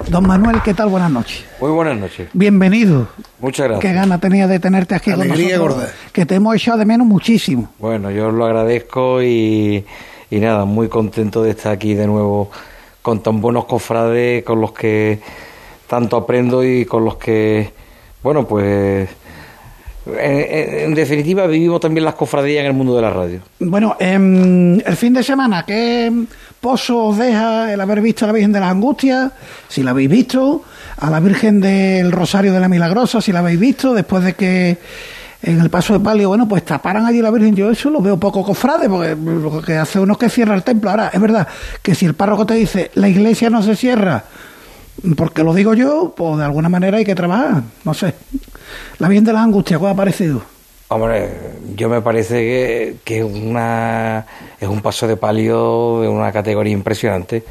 [0.09, 0.89] Don Manuel, ¿qué tal?
[0.89, 1.45] Buenas noches.
[1.59, 2.29] Muy buenas noches.
[2.33, 3.07] Bienvenido.
[3.39, 3.81] Muchas gracias.
[3.81, 5.89] Qué gana tenía de tenerte aquí Alegría con nosotros.
[5.89, 5.93] gorda.
[6.11, 7.69] Que te hemos echado de menos muchísimo.
[7.79, 9.85] Bueno, yo os lo agradezco y,
[10.29, 12.49] y nada, muy contento de estar aquí de nuevo
[13.01, 15.19] con tan buenos cofrades con los que
[15.87, 17.71] tanto aprendo y con los que,
[18.23, 19.09] bueno, pues
[20.05, 23.39] en, definitiva vivimos también las cofradías en el mundo de la radio.
[23.59, 26.11] Bueno, em, el fin de semana, ¿qué
[26.61, 29.31] pozo os deja el haber visto a la Virgen de las Angustias?
[29.67, 30.63] Si la habéis visto,
[30.97, 34.77] a la Virgen del Rosario de la Milagrosa, si la habéis visto, después de que
[35.41, 38.17] en el paso de palio, bueno, pues taparan allí la Virgen, yo eso lo veo
[38.17, 40.91] poco cofrade, porque hace uno que cierra el templo.
[40.91, 41.47] Ahora, es verdad
[41.81, 44.23] que si el párroco te dice, la iglesia no se cierra,
[45.17, 48.13] porque lo digo yo, pues de alguna manera hay que trabajar, no sé.
[48.99, 50.43] La Virgen de las Angustias, ¿qué os ha parecido?
[50.93, 51.29] Hombre,
[51.73, 54.25] yo me parece que, que una,
[54.59, 57.43] es un paso de palio de una categoría impresionante.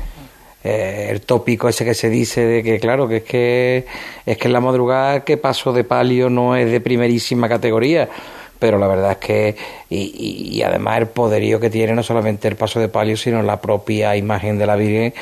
[0.63, 3.87] Eh, el tópico ese que se dice de que, claro, que es que
[4.27, 8.11] es que en la madrugada que paso de palio no es de primerísima categoría,
[8.59, 9.57] pero la verdad es que,
[9.89, 13.59] y- y además el poderío que tiene no solamente el paso de palio, sino la
[13.59, 15.15] propia imagen de la Virgen,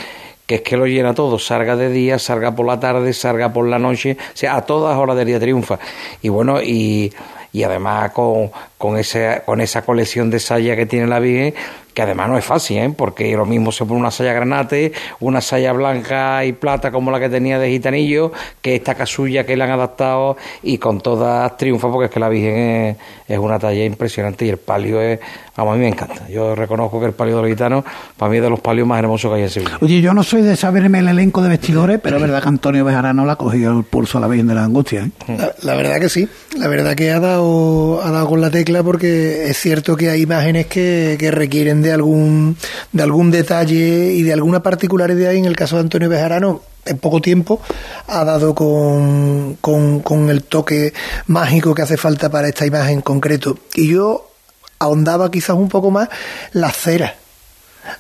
[0.45, 3.69] que es que lo llena todo, salga de día, salga por la tarde, salga por
[3.69, 5.79] la noche, o sea, a todas horas del día triunfa.
[6.21, 7.12] Y bueno, y,
[7.53, 11.55] y además con, con, ese, con esa colección de saya que tiene la Virgen,
[11.99, 12.95] que además no es fácil, ¿eh?
[12.97, 17.18] porque lo mismo se pone una saya granate, una saya blanca y plata como la
[17.18, 18.31] que tenía de gitanillo,
[18.62, 22.29] que esta casulla que le han adaptado y con todas triunfa porque es que la
[22.29, 25.18] Virgen es, es una talla impresionante y el palio es,
[25.57, 26.29] vamos, a mí me encanta.
[26.29, 27.85] Yo reconozco que el palio de los gitanos
[28.16, 29.79] para mí es de los palios más hermosos que hay en Sevilla.
[29.81, 32.85] Oye, yo no soy de saberme el elenco de vestidores, pero es verdad que Antonio
[32.85, 35.03] Bejarano le ha cogido el pulso a la Virgen de la Angustia.
[35.03, 35.37] ¿eh?
[35.37, 38.68] La, la verdad que sí, la verdad que ha dado, ha dado con la tecla
[38.85, 42.57] porque es cierto que hay imágenes que, requieren de algún,
[42.93, 46.99] de algún detalle y de alguna particularidad y en el caso de Antonio Bejarano en
[46.99, 47.61] poco tiempo
[48.07, 50.93] ha dado con, con, el toque
[51.27, 53.59] mágico que hace falta para esta imagen en concreto.
[53.75, 54.31] Y yo
[54.79, 56.09] ahondaba quizás un poco más
[56.53, 57.16] la cera,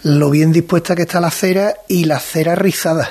[0.02, 3.10] lo bien dispuesta que está la cera y la cera rizada.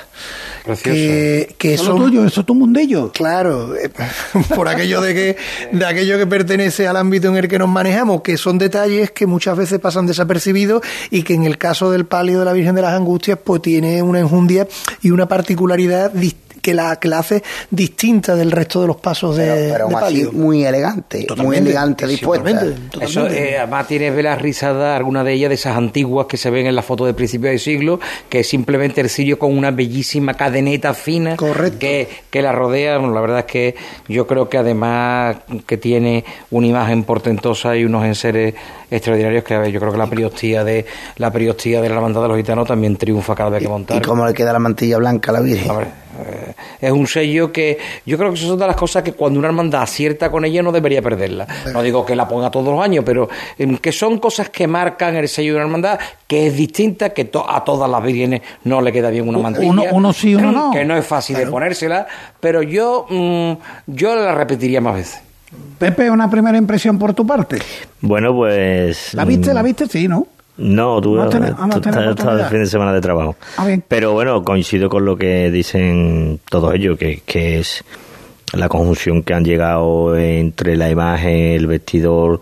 [0.64, 0.90] Preciosa.
[0.94, 3.10] Que, que Eso son- tuyo, eso es tu mundillo.
[3.12, 3.90] Claro, eh,
[4.54, 5.36] por aquello de que
[5.72, 9.26] de aquello que pertenece al ámbito en el que nos manejamos, que son detalles que
[9.26, 12.82] muchas veces pasan desapercibidos y que en el caso del palio de la Virgen de
[12.82, 14.66] las Angustias pues tiene una enjundia
[15.02, 19.36] y una particularidad dis- que la, que la hace distinta del resto de los pasos
[19.36, 20.32] de, pero, pero de aún así palio.
[20.32, 22.50] muy elegante, muy elegante dispuesta.
[22.50, 26.50] Totalmente, Eso, eh, además tiene velas rizadas, algunas de ellas de esas antiguas que se
[26.50, 29.70] ven en la foto de principio del siglo, que es simplemente el cirio con una
[29.70, 31.78] bellísima cadeneta fina Correcto.
[31.78, 32.98] Que, que la rodea.
[32.98, 33.74] Bueno, la verdad es que
[34.08, 35.36] yo creo que además
[35.66, 38.54] que tiene una imagen portentosa y unos enseres
[38.90, 40.86] extraordinarios que a ver, yo creo que la periostía de
[41.16, 43.98] la periostía de la hermandad de los gitanos también triunfa cada vez que montar.
[43.98, 45.72] Y cómo le queda la mantilla blanca a la Virgen.
[46.80, 49.48] Es un sello que yo creo que eso son de las cosas que cuando una
[49.48, 51.46] hermandad acierta con ella no debería perderla.
[51.72, 53.28] No digo que la ponga todos los años, pero
[53.58, 57.24] em, que son cosas que marcan el sello de una hermandad que es distinta, que
[57.26, 59.68] to- a todas las vírgenes no le queda bien una mantilla.
[59.70, 60.70] uno- uno sí, uno no.
[60.70, 62.06] Que no es fácil de ponérsela,
[62.40, 63.52] pero yo, mm,
[63.86, 65.20] yo la repetiría más veces.
[65.78, 67.58] Pepe, una primera impresión por tu parte.
[68.00, 69.14] Bueno, pues...
[69.14, 69.50] ¿La viste?
[69.50, 69.86] mm, ¿La viste?
[69.86, 70.26] Sí, ¿no?
[70.58, 72.50] No, tuve, ah, tú tenido estás- oportunidad.
[72.50, 73.36] fin de semana de trabajo.
[73.56, 73.82] Ah, bien.
[73.86, 77.84] Pero bueno, coincido con lo que dicen todos ellos, que, que es
[78.52, 82.40] la conjunción que han llegado entre la imagen, el vestidor,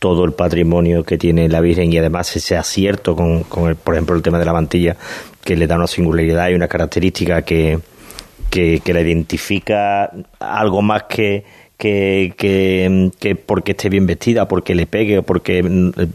[0.00, 3.94] todo el patrimonio que tiene la Virgen y además ese acierto con, con el, por
[3.94, 4.96] ejemplo, el tema de la mantilla,
[5.44, 7.78] que le da una singularidad y una característica que,
[8.50, 10.10] que, que la identifica
[10.40, 11.44] algo más que,
[11.82, 15.58] que, que, que porque esté bien vestida, porque le pegue o porque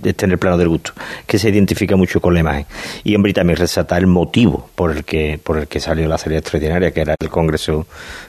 [0.06, 0.94] esté en el plano del gusto,
[1.26, 2.66] que se identifica mucho con la imagen.
[3.04, 6.18] Y hombre, y también resaltar el motivo por el que por el que salió la
[6.18, 7.86] serie extraordinaria, que era el Congreso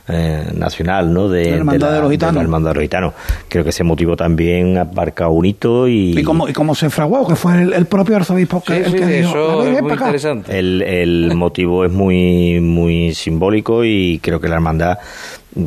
[0.09, 1.28] eh, Nacional ¿no?
[1.28, 2.34] de, La Hermandad de los Gitanos.
[2.34, 3.14] la Hermandad de los Gitanos.
[3.49, 7.24] Creo que ese motivo también abarca un hito y, ¿Y cómo, y cómo se fraguó?
[7.28, 9.74] Que fue el, el propio arzobispo que, Sí, el sí, que dijo, eso "La Virgen
[9.76, 10.05] es muy pa' acá".
[10.07, 10.59] interesante.
[10.59, 14.99] El, el motivo es muy muy simbólico y creo que la hermandad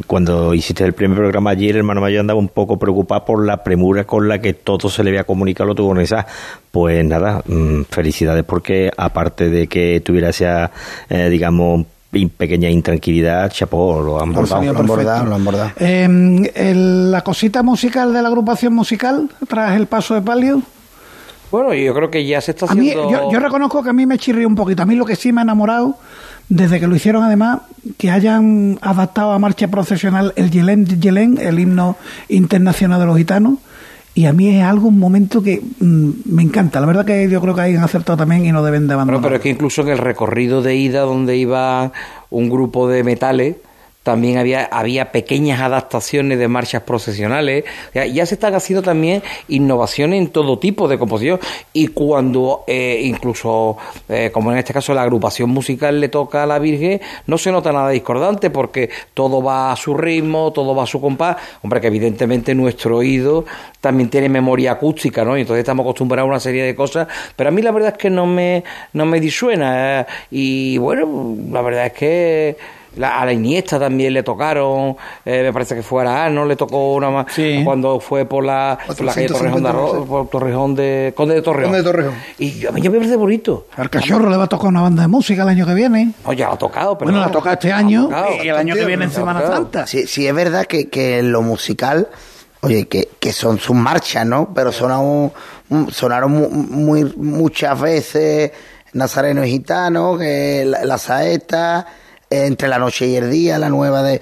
[0.07, 3.63] cuando hiciste el primer programa ayer el hermano mayor andaba un poco preocupado por la
[3.63, 6.25] premura con la que todo se le había comunicado lo tuvo esa
[6.71, 10.71] pues nada mm, felicidades porque aparte de que tuviera esa
[11.09, 11.85] eh, digamos
[12.37, 15.71] pequeña intranquilidad chapó lo han Ha bordado lo han bordado, lo han bordado.
[15.79, 20.61] Eh, el- la cosita musical de la agrupación musical tras el paso de palio.
[21.51, 23.11] Bueno, yo creo que ya se está A mí, haciendo...
[23.11, 24.83] yo, yo reconozco que a mí me chirrió un poquito.
[24.83, 25.95] A mí lo que sí me ha enamorado,
[26.49, 27.59] desde que lo hicieron además,
[27.97, 31.97] que hayan adaptado a marcha procesional el Yelén Yelén, el himno
[32.29, 33.55] internacional de los gitanos.
[34.13, 36.81] Y a mí es algo, un momento que mm, me encanta.
[36.81, 39.21] La verdad que yo creo que hayan acertado también y no deben de Bueno, abandonar.
[39.21, 41.93] pero es que incluso en el recorrido de ida donde iba
[42.29, 43.55] un grupo de metales
[44.03, 47.65] también había, había pequeñas adaptaciones de marchas procesionales.
[47.93, 51.39] Ya se están haciendo también innovaciones en todo tipo de composición.
[51.73, 53.77] Y cuando eh, incluso,
[54.09, 57.51] eh, como en este caso, la agrupación musical le toca a la Virgen, no se
[57.51, 61.37] nota nada discordante porque todo va a su ritmo, todo va a su compás.
[61.61, 63.45] Hombre, que evidentemente nuestro oído
[63.81, 65.37] también tiene memoria acústica, ¿no?
[65.37, 67.07] Y entonces estamos acostumbrados a una serie de cosas.
[67.35, 70.01] Pero a mí la verdad es que no me, no me disuena.
[70.01, 70.05] eh.
[70.31, 75.53] Y bueno, la verdad es que la- a la Iniesta también le tocaron, eh, me
[75.53, 77.61] parece que fue a Arano, le tocó una más Sí.
[77.63, 80.07] cuando fue por la, por la calle Torrejón de, 450, Arro- no sé.
[80.07, 81.63] por Torrejón de Conde de Torreón.
[81.71, 82.13] Conde de Torrejón.
[82.37, 83.67] Y yo- a mí me parece bonito.
[83.77, 86.11] Al cachorro le va a tocar una banda de música el año que viene.
[86.25, 88.27] No, ya lo ha tocado, pero bueno, la no, toca este ha año tocado.
[88.43, 89.61] y el año que viene en Ha Semana tocado.
[89.61, 89.87] Santa.
[89.87, 92.09] Sí, sí es verdad que, que en lo musical,
[92.61, 94.53] oye, que, que son sus marchas, ¿no?
[94.53, 95.31] Pero sonaron,
[95.69, 98.51] un- sonaron mu- muy, muchas veces
[98.93, 101.87] Nazareno y Gitano, que la, la saeta,
[102.31, 104.21] entre la noche y el día, la nueva de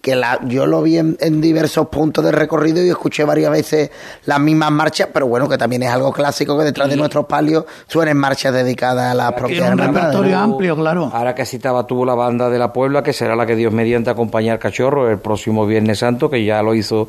[0.00, 3.90] que la, yo lo vi en, en diversos puntos de recorrido y escuché varias veces
[4.26, 7.64] las mismas marchas, pero bueno, que también es algo clásico que detrás de nuestros palios
[7.86, 10.42] suenen marchas dedicadas a las propias Tiene un hermandades, repertorio ¿no?
[10.42, 11.10] amplio, claro.
[11.12, 14.10] Ahora que citaba tuvo la banda de la Puebla, que será la que Dios mediante
[14.10, 17.08] acompañar al cachorro el próximo Viernes Santo, que ya lo hizo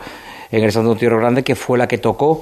[0.51, 2.41] en el Santo Tierro Grande, que fue la que tocó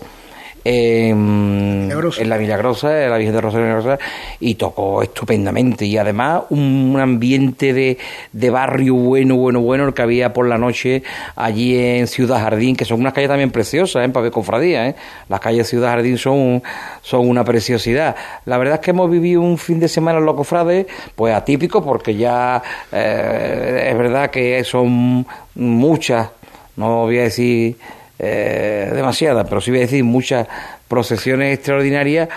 [0.70, 2.22] en, Milagrosa.
[2.22, 4.00] en la Milagrosa, en la Virgen de Rosario Milagrosa,
[4.42, 5.86] y tocó estupendamente.
[5.86, 7.98] Y además un ambiente de,
[8.34, 11.04] de barrio bueno, bueno, bueno, el que había por la noche
[11.38, 14.10] allí en Ciudad Jardín, que son unas calles también preciosas, ¿eh?
[14.10, 14.96] para ver cofradía, ¿eh?
[15.30, 16.62] Las calles de Ciudad Jardín son,
[17.02, 18.16] son una preciosidad.
[18.46, 21.82] La verdad es que hemos vivido un fin de semana en los cofrades, pues atípico,
[21.82, 22.62] porque ya
[22.92, 26.28] eh, es verdad que son muchas,
[26.76, 27.78] no voy a decir
[28.20, 30.48] eh, demasiadas, pero sí voy a decir muchas
[30.88, 32.30] procesiones extraordinarias.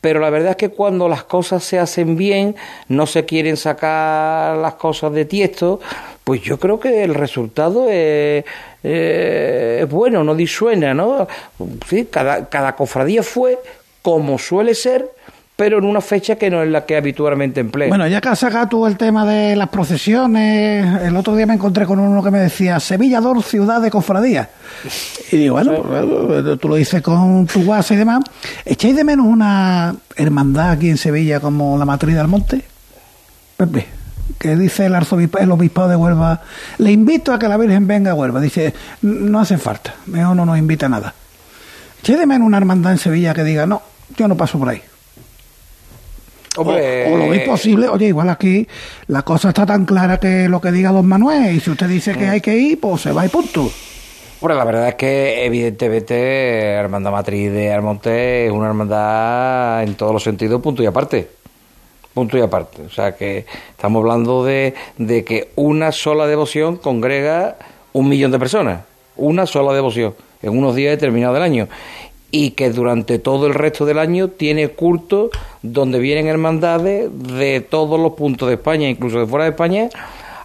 [0.00, 2.56] Pero la verdad es que cuando las cosas se hacen bien,
[2.88, 5.80] no se quieren sacar las cosas de tiesto,
[6.24, 8.44] pues yo creo que el resultado es,
[8.82, 11.26] eh, bueno, no disuena, ¿no?
[11.88, 13.58] Sí, cada, cada cofradía fue
[14.02, 15.10] como suele ser,
[15.56, 17.88] pero en una fecha que no es la que habitualmente emplea.
[17.88, 21.54] Bueno, ya que has sacado tú el tema de las procesiones, el otro día me
[21.54, 24.50] encontré con uno que me decía Sevilla Dor, ciudad de cofradía.
[25.30, 28.24] Y digo, bueno, pues, tú lo dices con tu guasa y demás.
[28.64, 32.64] ¿Echáis de menos una hermandad aquí en Sevilla como la Matriz del Monte?
[33.56, 33.86] Pepe,
[34.40, 36.42] que dice el arzobispo, el obispado de Huelva,
[36.78, 38.40] le invito a que la Virgen venga a Huelva.
[38.40, 41.14] Dice, no hace falta, mejor no nos invita a nada.
[42.00, 43.82] ¿Echáis de menos una hermandad en Sevilla que diga, no,
[44.16, 44.82] yo no paso por ahí?
[46.56, 48.66] Hombre, O, o lo veis posible, oye, igual aquí
[49.08, 52.14] la cosa está tan clara que lo que diga don Manuel, y si usted dice
[52.14, 53.70] que hay que ir, pues se va y punto.
[54.40, 56.14] Bueno, la verdad es que evidentemente
[56.74, 61.28] Hermandad Matriz de Almonte es una hermandad en todos los sentidos, punto y aparte.
[62.12, 62.82] punto y aparte.
[62.82, 67.56] O sea que estamos hablando de, de que una sola devoción congrega
[67.92, 68.82] un millón de personas,
[69.16, 71.68] una sola devoción, en unos días determinados del año.
[72.30, 75.30] Y que durante todo el resto del año tiene culto
[75.62, 79.88] donde vienen hermandades de todos los puntos de España, incluso de fuera de España,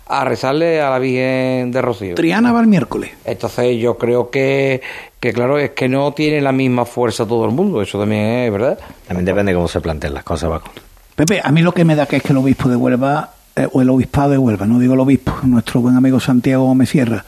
[0.10, 2.16] a rezarle a la Virgen de Rocío.
[2.16, 3.12] Triana va el miércoles.
[3.26, 4.82] Entonces yo creo que,
[5.20, 8.52] que claro, es que no tiene la misma fuerza todo el mundo, eso también es
[8.52, 8.80] verdad.
[9.08, 10.72] También depende de cómo se planteen las cosas, Paco.
[11.16, 13.68] Pepe, a mí lo que me da que es que el obispo de Huelva, eh,
[13.72, 17.24] o el obispado de Huelva, no digo el obispo, nuestro buen amigo Santiago Gómez Sierra,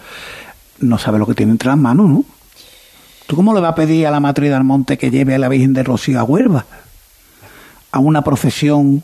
[0.80, 2.26] no sabe lo que tiene entre las manos, ¿no?
[3.32, 5.47] ¿Tú cómo le vas a pedir a la matriz del monte que lleve a la
[5.47, 6.65] Virgen de Rocío a Huelva?
[7.93, 9.03] A una procesión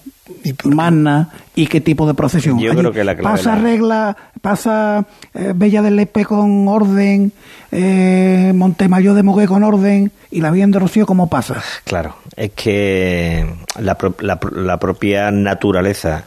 [0.65, 2.59] magna y qué tipo de procesión.
[2.59, 6.67] Yo Allí creo que la clave pasa la- regla, pasa eh, Bella del Lepe con
[6.67, 7.31] orden,
[7.71, 11.63] eh, Montemayor de Mogué con orden y la Virgen de Rocío cómo pasa.
[11.85, 13.49] Claro, es que
[13.79, 16.25] la, pro- la pro- la propia naturaleza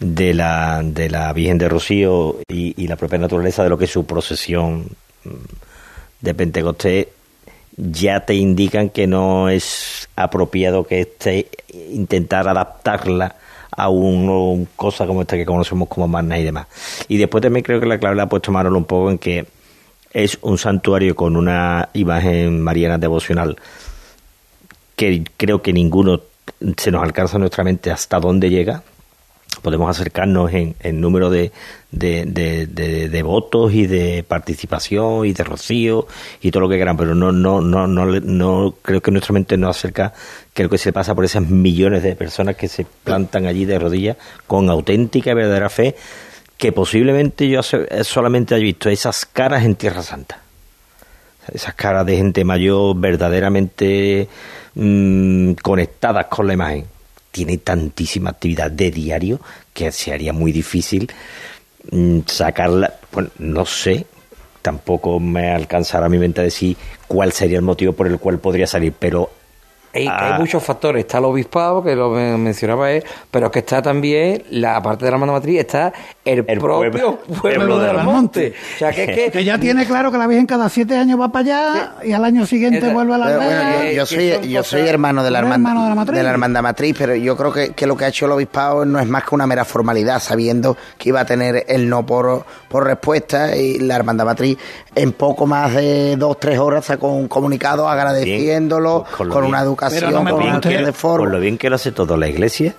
[0.00, 3.84] de la, de la Virgen de Rocío y, y la propia naturaleza de lo que
[3.84, 4.86] es su procesión
[6.22, 7.08] de Pentecostés
[7.76, 11.48] ya te indican que no es apropiado que este
[11.90, 13.36] intentar adaptarla
[13.76, 16.66] a un, un cosa como esta que conocemos como Magna y demás.
[17.08, 19.46] Y después también creo que la clave la ha puesto Manolo un poco en que
[20.12, 23.56] es un santuario con una imagen mariana devocional
[24.96, 26.20] que creo que ninguno
[26.76, 28.82] se nos alcanza en nuestra mente hasta dónde llega.
[29.64, 31.50] Podemos acercarnos en, en número de,
[31.90, 32.26] de,
[32.68, 36.06] de, votos y de participación y de rocío
[36.42, 39.56] y todo lo que quieran, pero no, no, no, no, no creo que nuestra mente
[39.56, 40.12] no acerca
[40.52, 43.78] que lo que se pasa por esas millones de personas que se plantan allí de
[43.78, 45.96] rodillas con auténtica y verdadera fe,
[46.58, 50.38] que posiblemente yo se- solamente haya visto esas caras en Tierra Santa
[51.52, 54.28] esas caras de gente mayor verdaderamente
[54.76, 56.86] mm, conectadas con la imagen.
[57.34, 59.40] Tiene tantísima actividad de diario
[59.72, 61.10] que se haría muy difícil
[61.90, 62.94] mm, sacarla.
[63.10, 64.06] Bueno, no sé,
[64.62, 66.76] tampoco me alcanzará mi mente a decir
[67.08, 69.32] cuál sería el motivo por el cual podría salir, pero
[69.94, 70.34] Hay, Ah.
[70.34, 71.00] hay muchos factores.
[71.04, 75.10] Está el obispado, que lo men- mencionaba él, pero que está también, la parte de
[75.10, 75.92] la hermandad matriz, está
[76.24, 78.54] el, El propio pueblo- pueblo, pueblo del del monte.
[78.74, 79.30] O sea, que es que...
[79.34, 82.24] Que ya tiene claro que la Virgen cada siete años va para allá y al
[82.24, 83.72] año siguiente Esa- vuelve a la Pero aldea.
[83.76, 86.16] bueno, yo, soy, yo cosas- soy hermano de la, ¿Eres hermandad, hermano de la matriz?
[86.18, 88.84] de la hermandad matriz, pero yo creo que, que lo que ha hecho el obispado
[88.84, 92.44] no es más que una mera formalidad, sabiendo que iba a tener el no por,
[92.68, 94.58] por respuesta y la hermandad matriz
[94.94, 99.58] en poco más de dos, tres horas sacó un comunicado agradeciéndolo Bien, con con, una
[99.58, 99.70] bien.
[99.90, 101.24] Pero no me con de forma.
[101.24, 102.74] por lo bien que lo hace toda la iglesia,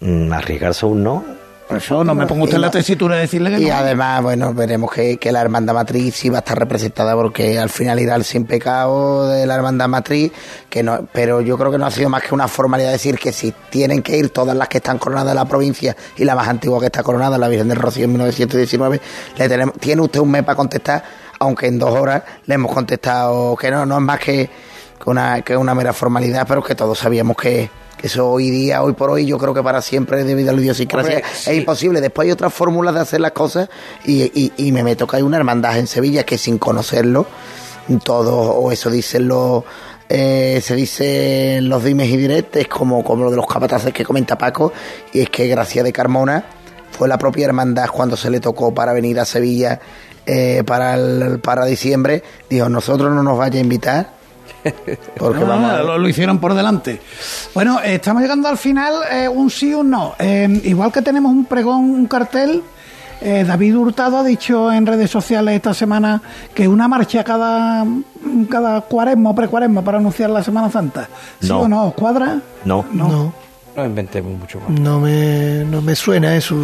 [0.00, 1.42] mm, arriesgarse a un no.
[1.76, 3.74] Eso no me ponga usted en la tesitura de decirle que Y no.
[3.74, 7.70] además, bueno, veremos que, que la hermandad matriz sí va a estar representada porque al
[7.70, 10.32] final irá el sin pecado de la hermandad matriz,
[10.68, 13.32] que no, pero yo creo que no ha sido más que una formalidad decir que
[13.32, 16.48] si tienen que ir todas las que están coronadas en la provincia y la más
[16.48, 19.00] antigua que está coronada, la Virgen del Rocío en 1919,
[19.38, 21.02] le tenemos, tiene usted un mes para contestar,
[21.38, 24.50] aunque en dos horas le hemos contestado que no, no es más que que
[25.10, 28.92] una, que una mera formalidad, pero que todos sabíamos que, que eso hoy día, hoy
[28.92, 31.50] por hoy, yo creo que para siempre, debido a la idiosincrasia, Hombre, sí.
[31.50, 32.00] es imposible.
[32.00, 33.68] Después hay otras fórmulas de hacer las cosas
[34.04, 37.26] y, y, y me meto que hay una hermandad en Sevilla que sin conocerlo,
[38.04, 39.64] todos, o eso dicen los...
[40.08, 44.36] eh, se dicen los dimes y diretes como, como lo de los capataces que comenta
[44.38, 44.72] Paco
[45.12, 46.44] y es que Gracia de Carmona
[46.90, 49.80] fue la propia hermandad cuando se le tocó para venir a Sevilla
[50.26, 54.10] eh, para, el, para diciembre dijo nosotros no nos vaya a invitar
[55.18, 57.00] porque No, vamos a- lo, lo hicieron por delante.
[57.54, 60.14] Bueno, eh, estamos llegando al final, eh, un sí, un no.
[60.18, 62.62] Eh, igual que tenemos un pregón, un cartel,
[63.20, 66.20] eh, David Hurtado ha dicho en redes sociales esta semana
[66.54, 67.84] que una marcha cada,
[68.50, 71.08] cada cuaresma o precuaresma para anunciar la Semana Santa.
[71.40, 71.60] ¿Sí No.
[71.60, 71.86] o no?
[71.86, 72.38] ¿Os cuadra?
[72.64, 72.84] No.
[72.92, 73.32] No, No
[73.76, 74.68] inventemos mucho más.
[74.78, 76.54] no me, no me suena eso.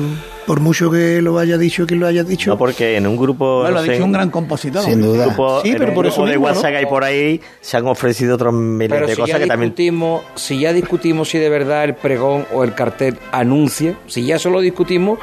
[0.46, 2.50] Por mucho que lo haya dicho quien lo haya dicho.
[2.50, 3.60] No, porque en un grupo.
[3.60, 4.82] Bueno, lo ha no sé, dicho un gran compositor.
[4.82, 5.26] Sin duda.
[5.26, 6.54] grupo, Sí, en pero un por grupo eso de mismo, ¿no?
[6.54, 9.46] WhatsApp hay por ahí se han ofrecido otros miles Pero de si cosas ya, que
[9.46, 9.70] también.
[9.70, 14.38] discutimos, si ya discutimos si de verdad el pregón o el cartel anuncia, si ya
[14.38, 15.18] solo discutimos,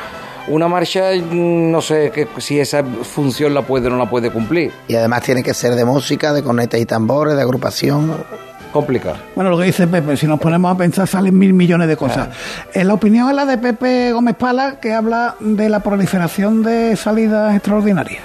[0.47, 4.29] una marcha, mm, no sé que, si esa función la puede o no la puede
[4.31, 4.71] cumplir.
[4.88, 8.13] y además tiene que ser de música de cornetas y tambores de agrupación
[8.76, 9.15] Complicado.
[9.36, 12.28] Bueno, lo que dice Pepe, si nos ponemos a pensar salen mil millones de cosas.
[12.73, 16.97] Eh, la opinión es la de Pepe Gómez Pala, que habla de la proliferación de
[16.97, 18.21] salidas extraordinarias.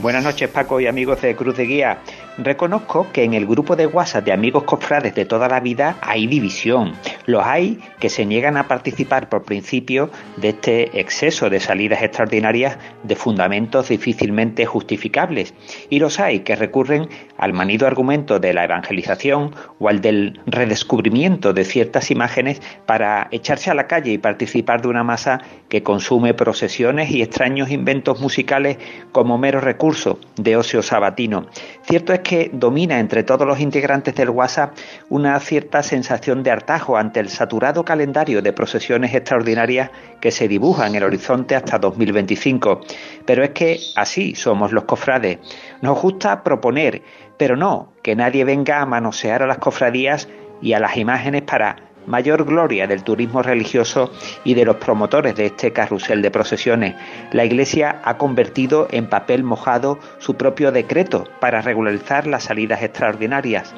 [0.00, 1.98] Buenas noches Paco y amigos de Cruz de Guía.
[2.36, 6.26] Reconozco que en el grupo de WhatsApp de amigos cofrades de toda la vida hay
[6.26, 6.94] división.
[7.26, 12.76] Los hay que se niegan a participar por principio de este exceso de salidas extraordinarias
[13.04, 15.54] de fundamentos difícilmente justificables
[15.90, 17.08] y los hay que recurren
[17.38, 23.70] al manido argumento de la evangelización o al del redescubrimiento de ciertas imágenes para echarse
[23.70, 28.78] a la calle y participar de una masa que consume procesiones y extraños inventos musicales
[29.12, 31.46] como mero recurso de ocio sabatino.
[31.82, 34.76] Cierto es que domina entre todos los integrantes del WhatsApp
[35.08, 40.88] una cierta sensación de hartajo ante el saturado calendario de procesiones extraordinarias que se dibuja
[40.88, 42.80] en el horizonte hasta 2025.
[43.24, 45.38] Pero es que así somos los cofrades.
[45.82, 47.02] Nos gusta proponer,
[47.36, 50.28] pero no que nadie venga a manosear a las cofradías
[50.60, 54.10] y a las imágenes para mayor gloria del turismo religioso
[54.44, 56.94] y de los promotores de este carrusel de procesiones.
[57.32, 63.74] La Iglesia ha convertido en papel mojado su propio decreto para regularizar las salidas extraordinarias.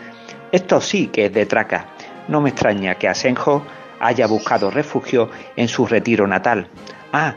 [0.53, 1.87] Esto sí que es de traca.
[2.29, 3.65] No me extraña que Asenjo
[4.01, 6.69] haya buscado refugio en su retiro natal.
[7.13, 7.35] Ah,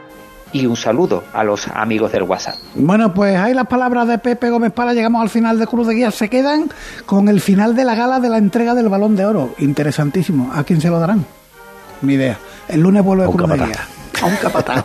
[0.52, 2.56] y un saludo a los amigos del WhatsApp.
[2.74, 5.94] Bueno, pues ahí las palabras de Pepe Gómez Para, llegamos al final de Cruz de
[5.94, 6.70] Guía, se quedan
[7.06, 9.54] con el final de la gala de la entrega del Balón de Oro.
[9.58, 10.50] Interesantísimo.
[10.52, 11.24] ¿A quién se lo darán?
[12.02, 12.38] Mi idea.
[12.68, 13.88] El lunes vuelve a Cruz de Guía.
[14.22, 14.82] A un capataz,